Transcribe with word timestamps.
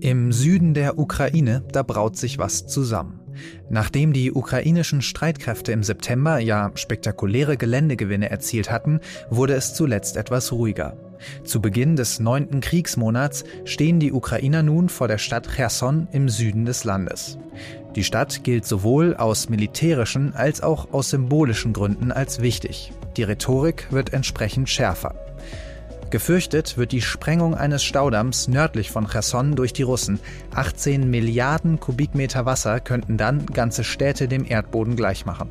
Im 0.00 0.32
Süden 0.32 0.74
der 0.74 0.98
Ukraine, 0.98 1.62
da 1.70 1.84
braut 1.84 2.16
sich 2.16 2.38
was 2.38 2.66
zusammen. 2.66 3.20
Nachdem 3.70 4.12
die 4.12 4.32
ukrainischen 4.32 5.00
Streitkräfte 5.00 5.72
im 5.72 5.82
September 5.82 6.38
ja 6.38 6.72
spektakuläre 6.74 7.56
Geländegewinne 7.56 8.28
erzielt 8.28 8.70
hatten, 8.70 9.00
wurde 9.30 9.54
es 9.54 9.74
zuletzt 9.74 10.16
etwas 10.16 10.52
ruhiger. 10.52 10.96
Zu 11.44 11.60
Beginn 11.60 11.94
des 11.94 12.18
neunten 12.18 12.60
Kriegsmonats 12.60 13.44
stehen 13.64 14.00
die 14.00 14.12
Ukrainer 14.12 14.62
nun 14.62 14.88
vor 14.88 15.06
der 15.06 15.18
Stadt 15.18 15.48
Cherson 15.48 16.08
im 16.12 16.28
Süden 16.28 16.64
des 16.64 16.84
Landes. 16.84 17.38
Die 17.94 18.04
Stadt 18.04 18.42
gilt 18.42 18.66
sowohl 18.66 19.14
aus 19.14 19.48
militärischen 19.48 20.34
als 20.34 20.62
auch 20.62 20.92
aus 20.92 21.10
symbolischen 21.10 21.72
Gründen 21.72 22.10
als 22.10 22.42
wichtig. 22.42 22.92
Die 23.16 23.22
Rhetorik 23.22 23.88
wird 23.90 24.12
entsprechend 24.12 24.68
schärfer. 24.68 25.14
Gefürchtet 26.12 26.76
wird 26.76 26.92
die 26.92 27.00
Sprengung 27.00 27.54
eines 27.54 27.82
Staudamms 27.82 28.46
nördlich 28.46 28.90
von 28.90 29.08
Cherson 29.08 29.56
durch 29.56 29.72
die 29.72 29.82
Russen. 29.82 30.20
18 30.54 31.10
Milliarden 31.10 31.80
Kubikmeter 31.80 32.44
Wasser 32.44 32.80
könnten 32.80 33.16
dann 33.16 33.46
ganze 33.46 33.82
Städte 33.82 34.28
dem 34.28 34.44
Erdboden 34.44 34.94
gleichmachen. 34.94 35.48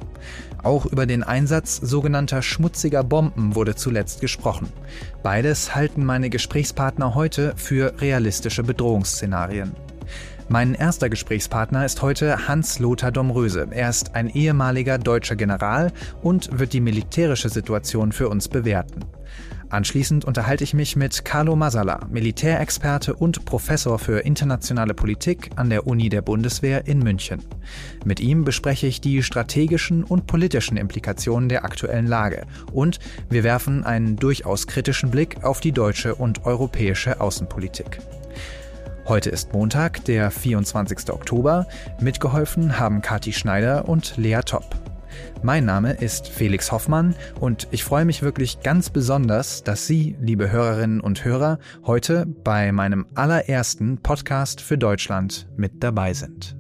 Auch 0.61 0.85
über 0.85 1.07
den 1.07 1.23
Einsatz 1.23 1.77
sogenannter 1.77 2.43
schmutziger 2.43 3.03
Bomben 3.03 3.55
wurde 3.55 3.73
zuletzt 3.73 4.21
gesprochen. 4.21 4.70
Beides 5.23 5.73
halten 5.73 6.05
meine 6.05 6.29
Gesprächspartner 6.29 7.15
heute 7.15 7.53
für 7.55 7.99
realistische 7.99 8.62
Bedrohungsszenarien. 8.62 9.75
Mein 10.51 10.73
erster 10.73 11.09
Gesprächspartner 11.09 11.85
ist 11.85 12.01
heute 12.01 12.49
Hans-Lothar 12.49 13.13
Domröse. 13.13 13.69
Er 13.71 13.89
ist 13.89 14.15
ein 14.15 14.27
ehemaliger 14.27 14.97
deutscher 14.97 15.37
General 15.37 15.93
und 16.21 16.59
wird 16.59 16.73
die 16.73 16.81
militärische 16.81 17.47
Situation 17.47 18.11
für 18.11 18.27
uns 18.27 18.49
bewerten. 18.49 19.05
Anschließend 19.69 20.25
unterhalte 20.25 20.65
ich 20.65 20.73
mich 20.73 20.97
mit 20.97 21.23
Carlo 21.23 21.55
Masala, 21.55 22.05
Militärexperte 22.11 23.13
und 23.13 23.45
Professor 23.45 23.98
für 23.98 24.20
internationale 24.20 24.93
Politik 24.93 25.51
an 25.55 25.70
der 25.70 25.87
Uni 25.87 26.09
der 26.09 26.21
Bundeswehr 26.21 26.85
in 26.85 26.99
München. 26.99 27.39
Mit 28.04 28.20
ihm 28.20 28.43
bespreche 28.43 28.87
ich 28.87 28.99
die 28.99 29.23
strategischen 29.23 30.04
und 30.04 30.27
politischen 30.27 30.76
Implikationen 30.76 31.48
der 31.48 31.63
aktuellen 31.63 32.07
Lage 32.07 32.45
und 32.73 32.99
wir 33.29 33.45
werfen 33.45 33.85
einen 33.85 34.17
durchaus 34.17 34.67
kritischen 34.67 35.11
Blick 35.11 35.45
auf 35.45 35.61
die 35.61 35.71
deutsche 35.71 36.13
und 36.13 36.45
europäische 36.45 37.21
Außenpolitik. 37.21 38.01
Heute 39.12 39.29
ist 39.29 39.51
Montag, 39.51 40.05
der 40.05 40.31
24. 40.31 41.12
Oktober. 41.12 41.67
Mitgeholfen 41.99 42.79
haben 42.79 43.01
Kati 43.01 43.34
Schneider 43.34 43.90
und 43.90 44.15
Lea 44.15 44.40
Topp. 44.45 44.73
Mein 45.43 45.65
Name 45.65 45.91
ist 45.91 46.29
Felix 46.29 46.71
Hoffmann 46.71 47.13
und 47.37 47.67
ich 47.71 47.84
freue 47.84 48.05
mich 48.05 48.21
wirklich 48.21 48.62
ganz 48.62 48.89
besonders, 48.89 49.65
dass 49.65 49.85
Sie, 49.85 50.15
liebe 50.21 50.49
Hörerinnen 50.49 51.01
und 51.01 51.26
Hörer, 51.26 51.59
heute 51.85 52.26
bei 52.26 52.71
meinem 52.71 53.05
allerersten 53.13 53.98
Podcast 53.98 54.62
für 54.62 54.77
Deutschland 54.77 55.49
mit 55.57 55.84
dabei 55.84 56.13
sind. 56.13 56.55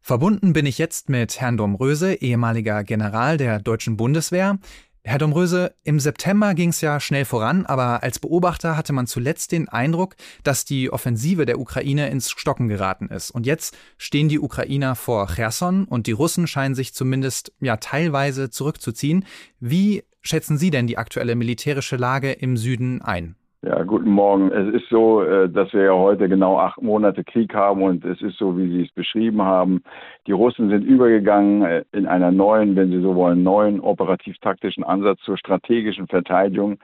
Verbunden 0.00 0.54
bin 0.54 0.64
ich 0.64 0.78
jetzt 0.78 1.10
mit 1.10 1.38
Herrn 1.38 1.58
Domröse, 1.58 2.14
ehemaliger 2.14 2.82
General 2.82 3.36
der 3.36 3.60
deutschen 3.60 3.98
Bundeswehr. 3.98 4.58
Herr 5.04 5.18
Domröse, 5.18 5.74
im 5.82 5.98
September 5.98 6.54
ging 6.54 6.68
es 6.68 6.80
ja 6.80 7.00
schnell 7.00 7.24
voran, 7.24 7.66
aber 7.66 8.04
als 8.04 8.20
Beobachter 8.20 8.76
hatte 8.76 8.92
man 8.92 9.08
zuletzt 9.08 9.50
den 9.50 9.68
Eindruck, 9.68 10.14
dass 10.44 10.64
die 10.64 10.92
Offensive 10.92 11.44
der 11.44 11.58
Ukraine 11.58 12.08
ins 12.08 12.30
Stocken 12.30 12.68
geraten 12.68 13.08
ist. 13.08 13.32
Und 13.32 13.44
jetzt 13.44 13.76
stehen 13.98 14.28
die 14.28 14.38
Ukrainer 14.38 14.94
vor 14.94 15.26
Cherson 15.26 15.86
und 15.86 16.06
die 16.06 16.12
Russen 16.12 16.46
scheinen 16.46 16.76
sich 16.76 16.94
zumindest 16.94 17.52
ja 17.58 17.78
teilweise 17.78 18.50
zurückzuziehen. 18.50 19.24
Wie 19.58 20.04
schätzen 20.20 20.56
Sie 20.56 20.70
denn 20.70 20.86
die 20.86 20.98
aktuelle 20.98 21.34
militärische 21.34 21.96
Lage 21.96 22.30
im 22.30 22.56
Süden 22.56 23.02
ein? 23.02 23.34
Ja, 23.64 23.84
guten 23.84 24.10
Morgen. 24.10 24.50
Es 24.50 24.74
ist 24.74 24.88
so, 24.88 25.22
äh, 25.22 25.48
dass 25.48 25.72
wir 25.72 25.84
ja 25.84 25.92
heute 25.92 26.28
genau 26.28 26.58
acht 26.58 26.82
Monate 26.82 27.22
Krieg 27.22 27.54
haben 27.54 27.84
und 27.84 28.04
es 28.04 28.20
ist 28.20 28.36
so, 28.36 28.58
wie 28.58 28.68
Sie 28.68 28.82
es 28.82 28.90
beschrieben 28.90 29.40
haben. 29.42 29.84
Die 30.26 30.32
Russen 30.32 30.68
sind 30.68 30.82
übergegangen 30.82 31.62
äh, 31.62 31.84
in 31.92 32.06
einer 32.06 32.32
neuen, 32.32 32.74
wenn 32.74 32.90
Sie 32.90 33.00
so 33.00 33.14
wollen, 33.14 33.44
neuen 33.44 33.78
operativ-taktischen 33.78 34.82
Ansatz 34.82 35.20
zur 35.20 35.38
strategischen 35.38 36.08
Verteidigung 36.08 36.78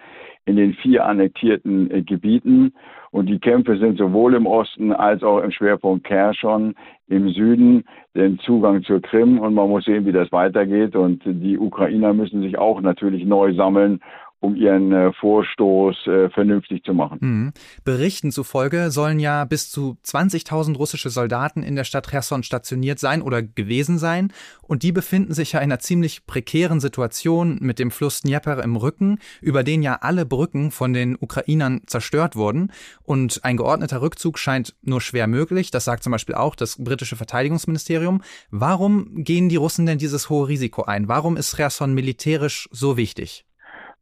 in 0.44 0.55
den 0.55 0.72
vier 0.75 1.05
annektierten 1.05 1.91
äh, 1.91 2.03
Gebieten. 2.03 2.72
Und 3.10 3.27
die 3.27 3.41
Kämpfe 3.41 3.77
sind 3.78 3.99
sowohl 3.99 4.34
im 4.34 4.47
Osten 4.47 4.93
als 4.93 5.25
auch 5.25 5.41
im 5.41 5.50
Schwerpunkt 5.50 6.05
Kherson 6.05 6.77
im 7.09 7.31
Süden 7.31 7.87
den 8.15 8.39
Zugang 8.39 8.84
zur 8.84 9.03
Krim. 9.03 9.41
Und 9.41 9.55
man 9.55 9.69
muss 9.69 9.84
sehen, 9.84 10.06
wie 10.06 10.12
das 10.12 10.31
weitergeht. 10.31 10.95
Und 10.95 11.22
die 11.25 11.59
Ukrainer 11.59 12.15
müssen 12.15 12.41
sich 12.41 12.56
auch 12.56 12.81
natürlich 12.81 13.25
neu 13.25 13.53
sammeln 13.55 13.99
um 14.41 14.54
ihren 14.54 14.93
äh, 14.93 15.12
Vorstoß 15.15 16.06
äh, 16.06 16.31
vernünftig 16.31 16.84
zu 16.84 16.94
machen. 16.94 17.19
Mhm. 17.21 17.53
Berichten 17.84 18.31
zufolge 18.31 18.91
sollen 18.91 19.19
ja 19.19 19.44
bis 19.44 19.71
zu 19.71 19.97
20.000 20.04 20.76
russische 20.76 21.10
Soldaten 21.10 21.62
in 21.62 21.75
der 21.75 21.84
Stadt 21.84 22.09
Cherson 22.09 22.43
stationiert 22.43 23.00
sein 23.00 23.22
oder 23.22 23.43
gewesen 23.43 23.98
sein. 23.98 24.32
Und 24.62 24.82
die 24.82 24.93
befinden 24.93 25.34
sich 25.34 25.53
ja 25.53 25.60
in 25.60 25.69
einer 25.69 25.81
ziemlich 25.81 26.27
prekären 26.27 26.78
Situation 26.78 27.59
mit 27.60 27.78
dem 27.78 27.91
Fluss 27.91 28.21
Dnieper 28.21 28.62
im 28.62 28.77
Rücken, 28.77 29.19
über 29.41 29.65
den 29.65 29.82
ja 29.82 29.98
alle 30.03 30.25
Brücken 30.25 30.71
von 30.71 30.93
den 30.93 31.16
Ukrainern 31.19 31.82
zerstört 31.87 32.37
wurden. 32.37 32.71
Und 33.03 33.41
ein 33.44 33.56
geordneter 33.56 34.00
Rückzug 34.03 34.38
scheint 34.38 34.77
nur 34.82 35.00
schwer 35.00 35.27
möglich. 35.27 35.71
Das 35.72 35.84
sagt 35.84 36.04
zum 36.04 36.12
Beispiel 36.12 36.37
auch 36.37 36.54
das 36.54 36.77
britische 36.82 37.16
Verteidigungsministerium. 37.16 38.22
Warum 38.50 39.25
gehen 39.25 39.48
die 39.48 39.56
Russen 39.56 39.87
denn 39.87 39.98
dieses 39.98 40.31
hohe 40.31 40.47
Risiko 40.47 40.84
ein? 40.84 41.09
Warum 41.09 41.37
ist 41.37 41.56
Cherson 41.56 41.93
militärisch 41.93 42.69
so 42.71 42.97
wichtig? 42.97 43.47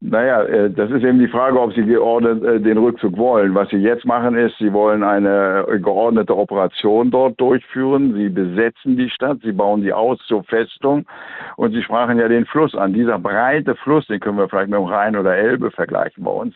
Naja, 0.01 0.43
äh, 0.43 0.71
das 0.71 0.91
ist 0.91 1.05
eben 1.05 1.19
die 1.19 1.29
Frage, 1.29 1.59
ob 1.59 1.73
Sie 1.73 1.83
geordnet 1.83 2.45
äh, 2.45 2.61
den 2.61 2.77
Rückzug 2.77 3.17
wollen. 3.17 3.55
Was 3.55 3.71
Sie 3.71 3.79
jetzt 3.79 4.05
machen 4.05 4.37
ist, 4.37 4.57
Sie 4.59 4.73
wollen 4.75 5.03
eine 5.03 5.65
geordnete 5.83 6.37
Operation 6.37 7.11
dort 7.11 7.41
durchführen. 7.41 8.13
Sie 8.13 8.29
besetzen 8.29 8.99
die 8.99 9.09
Stadt, 9.09 9.39
Sie 9.43 9.53
bauen 9.53 9.81
sie 9.81 9.95
aus 9.95 10.19
zur 10.27 10.45
Festung 10.45 11.07
und 11.57 11.73
Sie 11.73 11.83
sprachen 11.83 12.19
ja 12.19 12.29
den 12.29 12.45
Fluss 12.45 12.75
an. 12.75 12.93
Dieser 12.93 13.19
breite 13.19 13.75
Fluss, 13.77 14.07
den 14.07 14.21
können 14.21 14.37
wir 14.37 14.51
vielleicht 14.51 14.69
mit 14.69 14.79
dem 14.79 14.85
Rhein 14.85 15.17
oder 15.17 15.35
Elbe 15.35 15.71
vergleichen 15.71 16.25
bei 16.25 16.31
uns, 16.31 16.55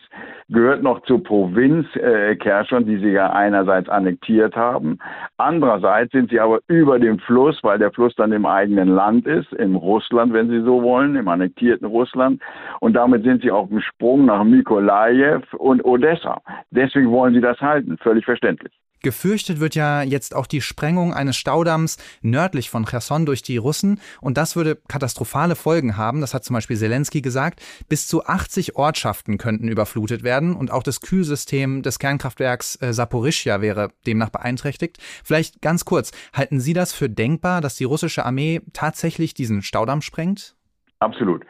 gehört 0.49 0.83
noch 0.83 1.01
zur 1.03 1.23
Provinz 1.23 1.87
äh, 1.95 2.35
Kherson, 2.35 2.85
die 2.85 2.97
Sie 2.97 3.09
ja 3.09 3.31
einerseits 3.31 3.89
annektiert 3.89 4.55
haben. 4.55 4.99
Andererseits 5.37 6.11
sind 6.11 6.29
Sie 6.29 6.39
aber 6.39 6.59
über 6.67 6.99
dem 6.99 7.17
Fluss, 7.17 7.57
weil 7.63 7.79
der 7.79 7.91
Fluss 7.91 8.13
dann 8.15 8.33
im 8.33 8.45
eigenen 8.45 8.89
Land 8.89 9.25
ist, 9.25 9.51
im 9.53 9.75
Russland, 9.75 10.31
wenn 10.31 10.49
Sie 10.49 10.61
so 10.61 10.83
wollen, 10.83 11.15
im 11.15 11.27
annektierten 11.27 11.87
Russland. 11.87 12.39
Und 12.81 12.93
damit 12.93 13.23
sind 13.23 13.30
sind 13.31 13.43
sie 13.43 13.51
auf 13.51 13.69
dem 13.69 13.81
Sprung 13.81 14.25
nach 14.25 14.43
Mykolajew 14.43 15.41
und 15.57 15.83
Odessa. 15.85 16.41
Deswegen 16.69 17.09
wollen 17.11 17.33
sie 17.33 17.41
das 17.41 17.59
halten, 17.59 17.97
völlig 17.97 18.25
verständlich. 18.25 18.73
Gefürchtet 19.03 19.59
wird 19.59 19.73
ja 19.73 20.03
jetzt 20.03 20.35
auch 20.35 20.45
die 20.45 20.61
Sprengung 20.61 21.11
eines 21.13 21.35
Staudamms 21.35 21.97
nördlich 22.21 22.69
von 22.69 22.85
Cherson 22.85 23.25
durch 23.25 23.41
die 23.41 23.57
Russen 23.57 23.99
und 24.19 24.37
das 24.37 24.55
würde 24.55 24.77
katastrophale 24.87 25.55
Folgen 25.55 25.97
haben. 25.97 26.21
Das 26.21 26.35
hat 26.35 26.43
zum 26.43 26.53
Beispiel 26.53 26.77
Zelensky 26.77 27.21
gesagt. 27.21 27.61
Bis 27.89 28.07
zu 28.07 28.25
80 28.25 28.75
Ortschaften 28.75 29.39
könnten 29.39 29.69
überflutet 29.69 30.23
werden 30.23 30.55
und 30.55 30.71
auch 30.71 30.83
das 30.83 31.01
Kühlsystem 31.01 31.81
des 31.81 31.97
Kernkraftwerks 31.97 32.79
äh, 32.81 32.93
Saporischja 32.93 33.61
wäre 33.61 33.89
demnach 34.05 34.29
beeinträchtigt. 34.29 34.97
Vielleicht 35.23 35.63
ganz 35.63 35.83
kurz, 35.83 36.11
halten 36.33 36.59
Sie 36.59 36.73
das 36.73 36.93
für 36.93 37.09
denkbar, 37.09 37.61
dass 37.61 37.75
die 37.75 37.85
russische 37.85 38.23
Armee 38.23 38.61
tatsächlich 38.73 39.33
diesen 39.33 39.63
Staudamm 39.63 40.01
sprengt? 40.01 40.55
Absolut. 40.99 41.43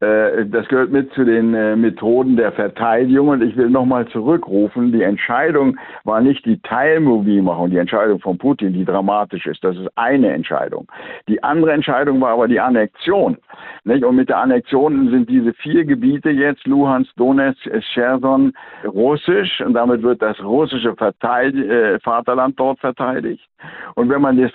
Äh, 0.00 0.46
das 0.46 0.68
gehört 0.68 0.90
mit 0.90 1.12
zu 1.12 1.24
den 1.24 1.54
äh, 1.54 1.74
Methoden 1.74 2.36
der 2.36 2.52
Verteidigung. 2.52 3.28
Und 3.28 3.42
ich 3.42 3.56
will 3.56 3.68
nochmal 3.68 4.06
zurückrufen, 4.08 4.92
die 4.92 5.02
Entscheidung 5.02 5.76
war 6.04 6.20
nicht 6.20 6.44
die 6.46 6.60
Teilmobilmachung, 6.60 7.70
die 7.70 7.78
Entscheidung 7.78 8.20
von 8.20 8.38
Putin, 8.38 8.72
die 8.72 8.84
dramatisch 8.84 9.46
ist. 9.46 9.64
Das 9.64 9.76
ist 9.76 9.88
eine 9.96 10.32
Entscheidung. 10.32 10.86
Die 11.26 11.42
andere 11.42 11.72
Entscheidung 11.72 12.20
war 12.20 12.32
aber 12.32 12.46
die 12.48 12.60
Annexion. 12.60 13.38
Und 13.84 14.16
mit 14.16 14.28
der 14.28 14.38
Annexion 14.38 15.10
sind 15.10 15.28
diese 15.28 15.52
vier 15.54 15.84
Gebiete 15.84 16.30
jetzt, 16.30 16.66
Luhansk, 16.66 17.14
Donetsk, 17.16 17.68
Cherson, 17.92 18.52
russisch. 18.84 19.60
Und 19.60 19.74
damit 19.74 20.02
wird 20.02 20.22
das 20.22 20.38
russische 20.42 20.94
Verteid 20.94 21.54
äh, 21.54 21.98
Vaterland 22.00 22.58
dort 22.60 22.78
verteidigt. 22.78 23.48
Und 23.94 24.08
wenn 24.10 24.22
man 24.22 24.36
das 24.40 24.52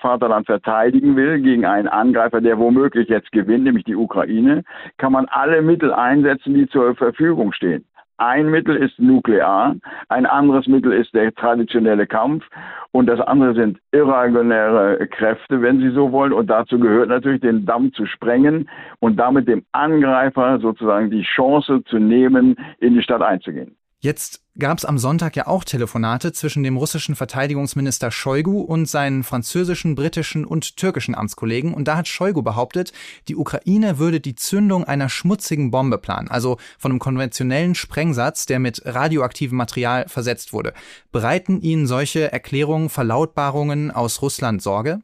Vaterland 0.00 0.46
verteidigen 0.46 1.16
will 1.16 1.40
gegen 1.40 1.64
einen 1.64 1.88
Angreifer, 1.88 2.40
der 2.40 2.58
womöglich 2.58 3.08
jetzt 3.08 3.32
gewinnt, 3.32 3.64
nämlich 3.64 3.84
die 3.84 3.96
Ukraine, 3.96 4.64
kann 4.98 5.12
man 5.12 5.26
alle 5.26 5.62
Mittel 5.62 5.92
einsetzen, 5.92 6.54
die 6.54 6.68
zur 6.68 6.94
Verfügung 6.94 7.52
stehen. 7.52 7.84
Ein 8.20 8.50
Mittel 8.50 8.76
ist 8.76 8.98
nuklear, 8.98 9.76
ein 10.10 10.26
anderes 10.26 10.66
Mittel 10.66 10.92
ist 10.92 11.14
der 11.14 11.34
traditionelle 11.34 12.06
Kampf 12.06 12.44
und 12.92 13.06
das 13.06 13.18
andere 13.18 13.54
sind 13.54 13.78
irreguläre 13.92 15.06
Kräfte, 15.06 15.62
wenn 15.62 15.80
Sie 15.80 15.88
so 15.88 16.12
wollen. 16.12 16.34
Und 16.34 16.48
dazu 16.50 16.78
gehört 16.78 17.08
natürlich, 17.08 17.40
den 17.40 17.64
Damm 17.64 17.94
zu 17.94 18.04
sprengen 18.04 18.68
und 18.98 19.16
damit 19.16 19.48
dem 19.48 19.64
Angreifer 19.72 20.58
sozusagen 20.60 21.10
die 21.10 21.22
Chance 21.22 21.82
zu 21.84 21.98
nehmen, 21.98 22.56
in 22.78 22.92
die 22.92 23.02
Stadt 23.02 23.22
einzugehen. 23.22 23.74
Jetzt 24.02 24.40
gab 24.58 24.78
es 24.78 24.86
am 24.86 24.96
Sonntag 24.96 25.36
ja 25.36 25.46
auch 25.46 25.62
Telefonate 25.62 26.32
zwischen 26.32 26.62
dem 26.62 26.78
russischen 26.78 27.14
Verteidigungsminister 27.14 28.10
Shoigu 28.10 28.62
und 28.62 28.86
seinen 28.86 29.22
französischen, 29.24 29.94
britischen 29.94 30.46
und 30.46 30.78
türkischen 30.78 31.14
Amtskollegen. 31.14 31.74
Und 31.74 31.86
da 31.86 31.98
hat 31.98 32.08
Shoigu 32.08 32.40
behauptet, 32.40 32.94
die 33.28 33.36
Ukraine 33.36 33.98
würde 33.98 34.20
die 34.20 34.34
Zündung 34.34 34.84
einer 34.84 35.10
schmutzigen 35.10 35.70
Bombe 35.70 35.98
planen, 35.98 36.28
also 36.28 36.56
von 36.78 36.92
einem 36.92 36.98
konventionellen 36.98 37.74
Sprengsatz, 37.74 38.46
der 38.46 38.58
mit 38.58 38.80
radioaktivem 38.86 39.58
Material 39.58 40.08
versetzt 40.08 40.54
wurde. 40.54 40.72
Bereiten 41.12 41.60
Ihnen 41.60 41.86
solche 41.86 42.32
Erklärungen, 42.32 42.88
Verlautbarungen 42.88 43.90
aus 43.90 44.22
Russland 44.22 44.62
Sorge? 44.62 45.02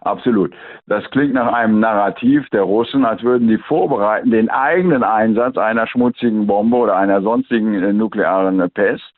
Absolut. 0.00 0.54
Das 0.86 1.04
klingt 1.10 1.34
nach 1.34 1.52
einem 1.52 1.80
Narrativ 1.80 2.48
der 2.50 2.62
Russen, 2.62 3.04
als 3.04 3.22
würden 3.22 3.48
die 3.48 3.58
vorbereiten, 3.58 4.30
den 4.30 4.48
eigenen 4.48 5.02
Einsatz 5.02 5.56
einer 5.56 5.86
schmutzigen 5.86 6.46
Bombe 6.46 6.76
oder 6.76 6.96
einer 6.96 7.20
sonstigen 7.20 7.74
äh, 7.74 7.92
nuklearen 7.92 8.70
Pest 8.70 9.12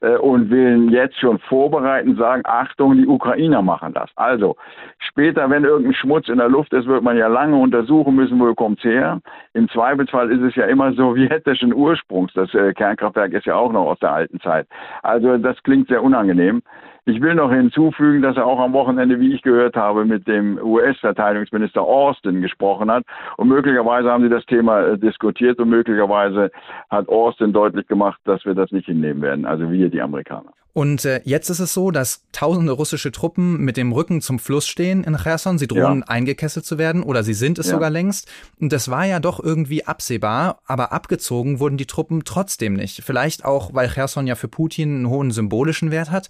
äh, 0.00 0.16
und 0.16 0.50
will 0.50 0.92
jetzt 0.92 1.18
schon 1.18 1.38
vorbereiten, 1.40 2.16
sagen, 2.16 2.42
Achtung, 2.44 2.96
die 2.96 3.06
Ukrainer 3.06 3.62
machen 3.62 3.92
das. 3.92 4.10
Also 4.16 4.56
später, 4.98 5.48
wenn 5.50 5.64
irgendein 5.64 5.94
Schmutz 5.94 6.28
in 6.28 6.38
der 6.38 6.48
Luft 6.48 6.72
ist, 6.72 6.86
wird 6.86 7.02
man 7.02 7.16
ja 7.16 7.26
lange 7.26 7.56
untersuchen 7.56 8.14
müssen, 8.14 8.38
wo 8.40 8.54
kommt's 8.54 8.84
her. 8.84 9.20
Im 9.54 9.68
Zweifelsfall 9.68 10.30
ist 10.30 10.42
es 10.42 10.54
ja 10.54 10.66
immer 10.66 10.92
sowjetischen 10.92 11.74
Ursprungs. 11.74 12.32
Das 12.34 12.52
äh, 12.54 12.72
Kernkraftwerk 12.72 13.32
ist 13.32 13.46
ja 13.46 13.56
auch 13.56 13.72
noch 13.72 13.86
aus 13.86 13.98
der 13.98 14.12
alten 14.12 14.40
Zeit. 14.40 14.66
Also 15.02 15.36
das 15.38 15.62
klingt 15.62 15.88
sehr 15.88 16.02
unangenehm. 16.02 16.62
Ich 17.10 17.20
will 17.20 17.34
noch 17.34 17.52
hinzufügen, 17.52 18.22
dass 18.22 18.36
er 18.36 18.46
auch 18.46 18.60
am 18.60 18.72
Wochenende, 18.72 19.18
wie 19.18 19.34
ich 19.34 19.42
gehört 19.42 19.74
habe, 19.74 20.04
mit 20.04 20.28
dem 20.28 20.58
US-Verteidigungsminister 20.62 21.82
Austin 21.82 22.40
gesprochen 22.40 22.88
hat. 22.90 23.04
Und 23.36 23.48
möglicherweise 23.48 24.10
haben 24.10 24.22
sie 24.22 24.30
das 24.30 24.46
Thema 24.46 24.80
äh, 24.80 24.98
diskutiert 24.98 25.58
und 25.58 25.70
möglicherweise 25.70 26.52
hat 26.88 27.08
Austin 27.08 27.52
deutlich 27.52 27.88
gemacht, 27.88 28.20
dass 28.24 28.44
wir 28.44 28.54
das 28.54 28.70
nicht 28.70 28.86
hinnehmen 28.86 29.22
werden. 29.22 29.44
Also 29.44 29.70
wir, 29.72 29.90
die 29.90 30.00
Amerikaner. 30.00 30.52
Und 30.72 31.04
äh, 31.04 31.20
jetzt 31.24 31.50
ist 31.50 31.58
es 31.58 31.74
so, 31.74 31.90
dass 31.90 32.22
tausende 32.30 32.72
russische 32.72 33.10
Truppen 33.10 33.58
mit 33.58 33.76
dem 33.76 33.90
Rücken 33.90 34.20
zum 34.20 34.38
Fluss 34.38 34.68
stehen 34.68 35.02
in 35.02 35.16
Cherson. 35.16 35.58
Sie 35.58 35.66
drohen 35.66 36.00
ja. 36.00 36.06
eingekesselt 36.06 36.64
zu 36.64 36.78
werden 36.78 37.02
oder 37.02 37.24
sie 37.24 37.34
sind 37.34 37.58
es 37.58 37.66
ja. 37.66 37.72
sogar 37.72 37.90
längst. 37.90 38.30
Und 38.60 38.72
das 38.72 38.88
war 38.88 39.04
ja 39.04 39.18
doch 39.18 39.42
irgendwie 39.42 39.84
absehbar, 39.84 40.60
aber 40.66 40.92
abgezogen 40.92 41.58
wurden 41.58 41.76
die 41.76 41.86
Truppen 41.86 42.22
trotzdem 42.24 42.74
nicht. 42.74 43.02
Vielleicht 43.02 43.44
auch, 43.44 43.74
weil 43.74 43.88
Cherson 43.88 44.28
ja 44.28 44.36
für 44.36 44.48
Putin 44.48 44.94
einen 44.94 45.08
hohen 45.10 45.32
symbolischen 45.32 45.90
Wert 45.90 46.12
hat. 46.12 46.28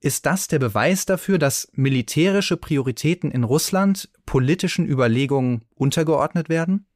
Ist 0.00 0.24
das 0.24 0.48
der 0.48 0.58
Beweis 0.58 1.04
dafür, 1.04 1.38
dass 1.38 1.70
militärische 1.72 2.56
Prioritäten 2.56 3.30
in 3.30 3.44
Russland 3.44 4.08
politischen 4.24 4.86
Überlegungen 4.86 5.66
untergeordnet 5.74 6.48
werden? 6.48 6.86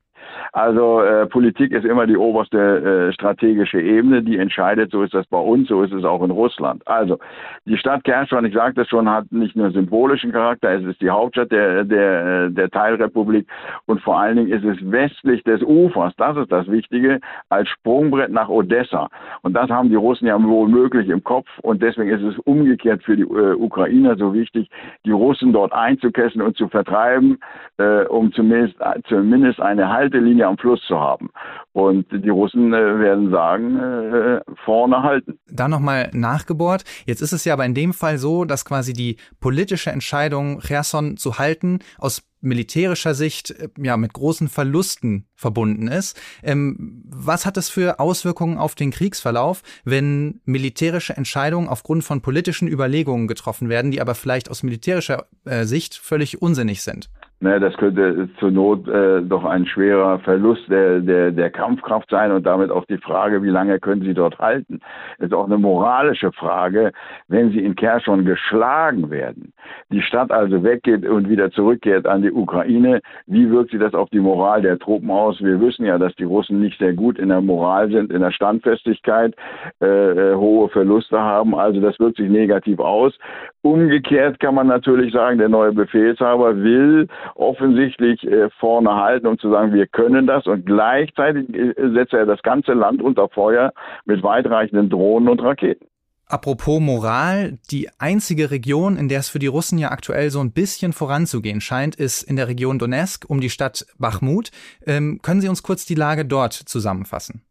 Also 0.53 1.01
äh, 1.03 1.27
Politik 1.27 1.73
ist 1.73 1.85
immer 1.85 2.07
die 2.07 2.17
oberste 2.17 3.09
äh, 3.09 3.13
strategische 3.13 3.81
Ebene, 3.81 4.23
die 4.23 4.39
entscheidet, 4.39 4.91
so 4.91 5.03
ist 5.03 5.15
das 5.15 5.27
bei 5.27 5.39
uns, 5.39 5.69
so 5.69 5.83
ist 5.83 5.93
es 5.93 6.05
auch 6.05 6.23
in 6.23 6.31
Russland. 6.31 6.87
Also 6.87 7.19
die 7.65 7.77
Stadt 7.77 8.05
Kherson, 8.05 8.45
ich 8.45 8.55
sagte 8.55 8.83
es 8.83 8.89
schon, 8.89 9.09
hat 9.09 9.31
nicht 9.33 9.57
nur 9.57 9.71
symbolischen 9.71 10.33
Charakter, 10.33 10.71
es 10.71 10.85
ist 10.85 11.01
die 11.01 11.11
Hauptstadt 11.11 11.51
der, 11.51 11.85
der, 11.85 12.51
der 12.51 12.71
Teilrepublik 12.71 13.47
und 13.87 14.01
vor 14.01 14.19
allen 14.19 14.37
Dingen 14.37 14.53
ist 14.53 14.65
es 14.65 14.91
westlich 14.91 15.43
des 15.45 15.63
Ufers, 15.63 16.15
das 16.17 16.37
ist 16.37 16.53
das 16.53 16.69
Wichtige, 16.69 17.21
als 17.49 17.69
Sprungbrett 17.69 18.31
nach 18.31 18.49
Odessa. 18.49 19.09
Und 19.43 19.55
das 19.55 19.71
haben 19.71 19.89
die 19.89 19.95
Russen 19.95 20.27
ja 20.27 20.43
wohl 20.43 20.69
möglich 20.69 21.09
im 21.09 21.25
Kopf 21.25 21.49
und 21.63 21.83
deswegen 21.83 22.11
ist 22.11 22.23
es 22.23 22.39
umgekehrt 22.41 23.03
für 23.03 23.17
die 23.17 23.23
äh, 23.23 23.55
Ukrainer 23.55 24.17
so 24.17 24.35
wichtig, 24.35 24.69
die 25.05 25.11
Russen 25.11 25.53
dort 25.53 25.73
einzukesseln 25.73 26.43
und 26.45 26.57
zu 26.57 26.69
vertreiben, 26.69 27.39
äh, 27.79 28.05
um 28.05 28.33
zumindest, 28.33 28.77
zumindest 29.09 29.61
eine 29.61 29.91
Haltelinie 29.91 30.34
am 30.43 30.59
Fluss 30.59 30.81
zu 30.87 30.99
haben. 30.99 31.31
Und 31.75 32.07
die 32.13 32.29
Russen 32.29 32.73
äh, 32.73 33.01
werden 33.01 33.33
sagen, 33.33 33.77
äh, 33.81 34.41
vorne 34.65 35.03
halten. 35.03 35.41
Da 35.51 35.67
nochmal 35.67 36.09
nachgebohrt. 36.13 36.85
Jetzt 37.05 37.21
ist 37.21 37.33
es 37.33 37.45
ja 37.45 37.53
aber 37.53 37.67
in 37.67 37.75
dem 37.75 37.93
Fall 37.93 38.19
so, 38.19 38.45
dass 38.45 38.65
quasi 38.65 38.93
die 38.93 39.17
politische 39.41 39.91
Entscheidung, 39.91 40.61
Cherson 40.61 41.17
zu 41.17 41.37
halten, 41.39 41.81
aus 41.99 42.23
militärischer 42.45 43.15
Sicht 43.15 43.51
äh, 43.51 43.69
ja 43.77 43.97
mit 43.97 44.13
großen 44.13 44.47
Verlusten 44.47 45.27
verbunden 45.35 45.89
ist. 45.89 46.17
Ähm, 46.45 47.03
was 47.11 47.45
hat 47.45 47.57
das 47.57 47.69
für 47.71 47.99
Auswirkungen 47.99 48.57
auf 48.57 48.77
den 48.77 48.93
Kriegsverlauf, 48.93 49.63
wenn 49.85 50.41
militärische 50.45 51.17
Entscheidungen 51.17 51.69
aufgrund 51.69 52.05
von 52.05 52.21
politischen 52.21 52.69
Überlegungen 52.69 53.27
getroffen 53.27 53.69
werden, 53.69 53.91
die 53.91 54.01
aber 54.01 54.15
vielleicht 54.15 54.49
aus 54.49 54.63
militärischer 54.63 55.25
äh, 55.45 55.65
Sicht 55.65 55.97
völlig 55.97 56.41
unsinnig 56.41 56.83
sind? 56.83 57.11
Ne, 57.41 57.61
das 57.61 57.77
könnte 57.77 58.31
zur 58.39 58.51
Not 58.51 58.89
äh, 58.89 59.21
doch 59.21 59.45
ein 59.45 59.67
schwerer 59.67 60.19
Verlust 60.21 60.63
der, 60.69 61.01
der, 61.01 61.31
der 61.31 61.51
Kampfkraft 61.65 62.11
sein 62.11 62.31
und 62.31 62.45
damit 62.45 62.71
auch 62.71 62.85
die 62.85 62.99
Frage, 62.99 63.43
wie 63.43 63.49
lange 63.49 63.81
können 63.81 64.03
Sie 64.03 64.13
dort 64.13 64.39
halten. 64.39 64.81
Das 65.19 65.29
ist 65.29 65.35
auch 65.35 65.47
eine 65.47 65.57
moralische 65.57 66.31
Frage, 66.33 66.93
wenn 67.29 67.51
Sie 67.53 67.65
in 67.65 67.75
Kherson 67.75 68.27
geschlagen 68.27 69.09
werden, 69.11 69.55
die 69.91 70.03
Stadt 70.03 70.31
also 70.31 70.63
weggeht 70.63 71.07
und 71.07 71.29
wieder 71.29 71.51
zurückkehrt 71.51 72.07
an 72.07 72.21
die 72.21 72.33
Ukraine, 72.33 73.01
wie 73.27 73.51
wirkt 73.51 73.71
sich 73.71 73.81
das 73.81 73.95
auf 73.95 74.11
die 74.11 74.21
Moral 74.21 74.61
der 74.61 74.79
Truppen 74.79 75.11
aus? 75.11 75.41
Wir 75.41 75.59
wissen 75.59 75.87
ja, 75.87 75.97
dass 75.97 76.15
die 76.17 76.25
Russen 76.25 76.61
nicht 76.61 76.79
sehr 76.79 76.93
gut 76.93 77.19
in 77.19 77.31
der 77.31 77.41
Moral 77.41 77.91
sind, 77.91 78.13
in 78.13 78.21
der 78.21 78.31
Standfestigkeit, 78.31 79.35
äh, 79.81 79.87
äh 79.87 80.35
hohe 80.35 80.69
Verluste 80.69 81.19
haben, 81.19 81.55
also 81.55 81.81
das 81.81 81.99
wirkt 81.99 82.19
sich 82.19 82.29
negativ 82.29 82.79
aus. 82.79 83.15
Umgekehrt 83.63 84.41
kann 84.41 84.55
man 84.55 84.67
natürlich 84.67 85.15
sagen, 85.15 85.39
der 85.39 85.49
neue 85.49 85.73
Befehlshaber 85.73 86.59
will 86.59 87.09
offensichtlich 87.35 88.23
äh, 88.27 88.51
vorne 88.61 88.95
halten, 88.95 89.27
um 89.27 89.39
zu 89.39 89.51
sagen, 89.51 89.73
wir 89.73 89.87
können 89.87 90.27
das. 90.27 90.47
Und 90.47 90.67
gleichzeitig 90.67 91.54
äh, 91.55 91.75
setzt 91.95 92.13
er 92.13 92.27
das 92.27 92.43
ganze 92.43 92.73
Land 92.73 93.03
unter 93.03 93.29
Feuer 93.29 93.73
mit 94.05 94.23
weitreichenden 94.23 94.91
Drohnen 94.91 95.29
und 95.29 95.43
Raketen. 95.43 95.87
Apropos 96.27 96.81
Moral, 96.81 97.59
die 97.71 97.89
einzige 97.99 98.51
Region, 98.51 98.97
in 98.97 99.09
der 99.09 99.19
es 99.19 99.29
für 99.29 99.39
die 99.39 99.47
Russen 99.47 99.79
ja 99.79 99.91
aktuell 99.91 100.31
so 100.31 100.41
ein 100.41 100.53
bisschen 100.53 100.95
voranzugehen 100.95 101.61
scheint, 101.61 101.97
ist 101.97 102.23
in 102.23 102.37
der 102.37 102.49
Region 102.49 102.79
Donetsk 102.79 103.29
um 103.29 103.41
die 103.41 103.51
Stadt 103.51 103.85
Bachmut. 103.99 104.51
Ähm, 104.87 105.21
können 105.23 105.43
Sie 105.43 105.49
uns 105.49 105.63
kurz 105.63 105.85
die 105.85 105.95
Lage 105.95 106.25
dort 106.25 106.55
zusammenfassen? 106.55 107.43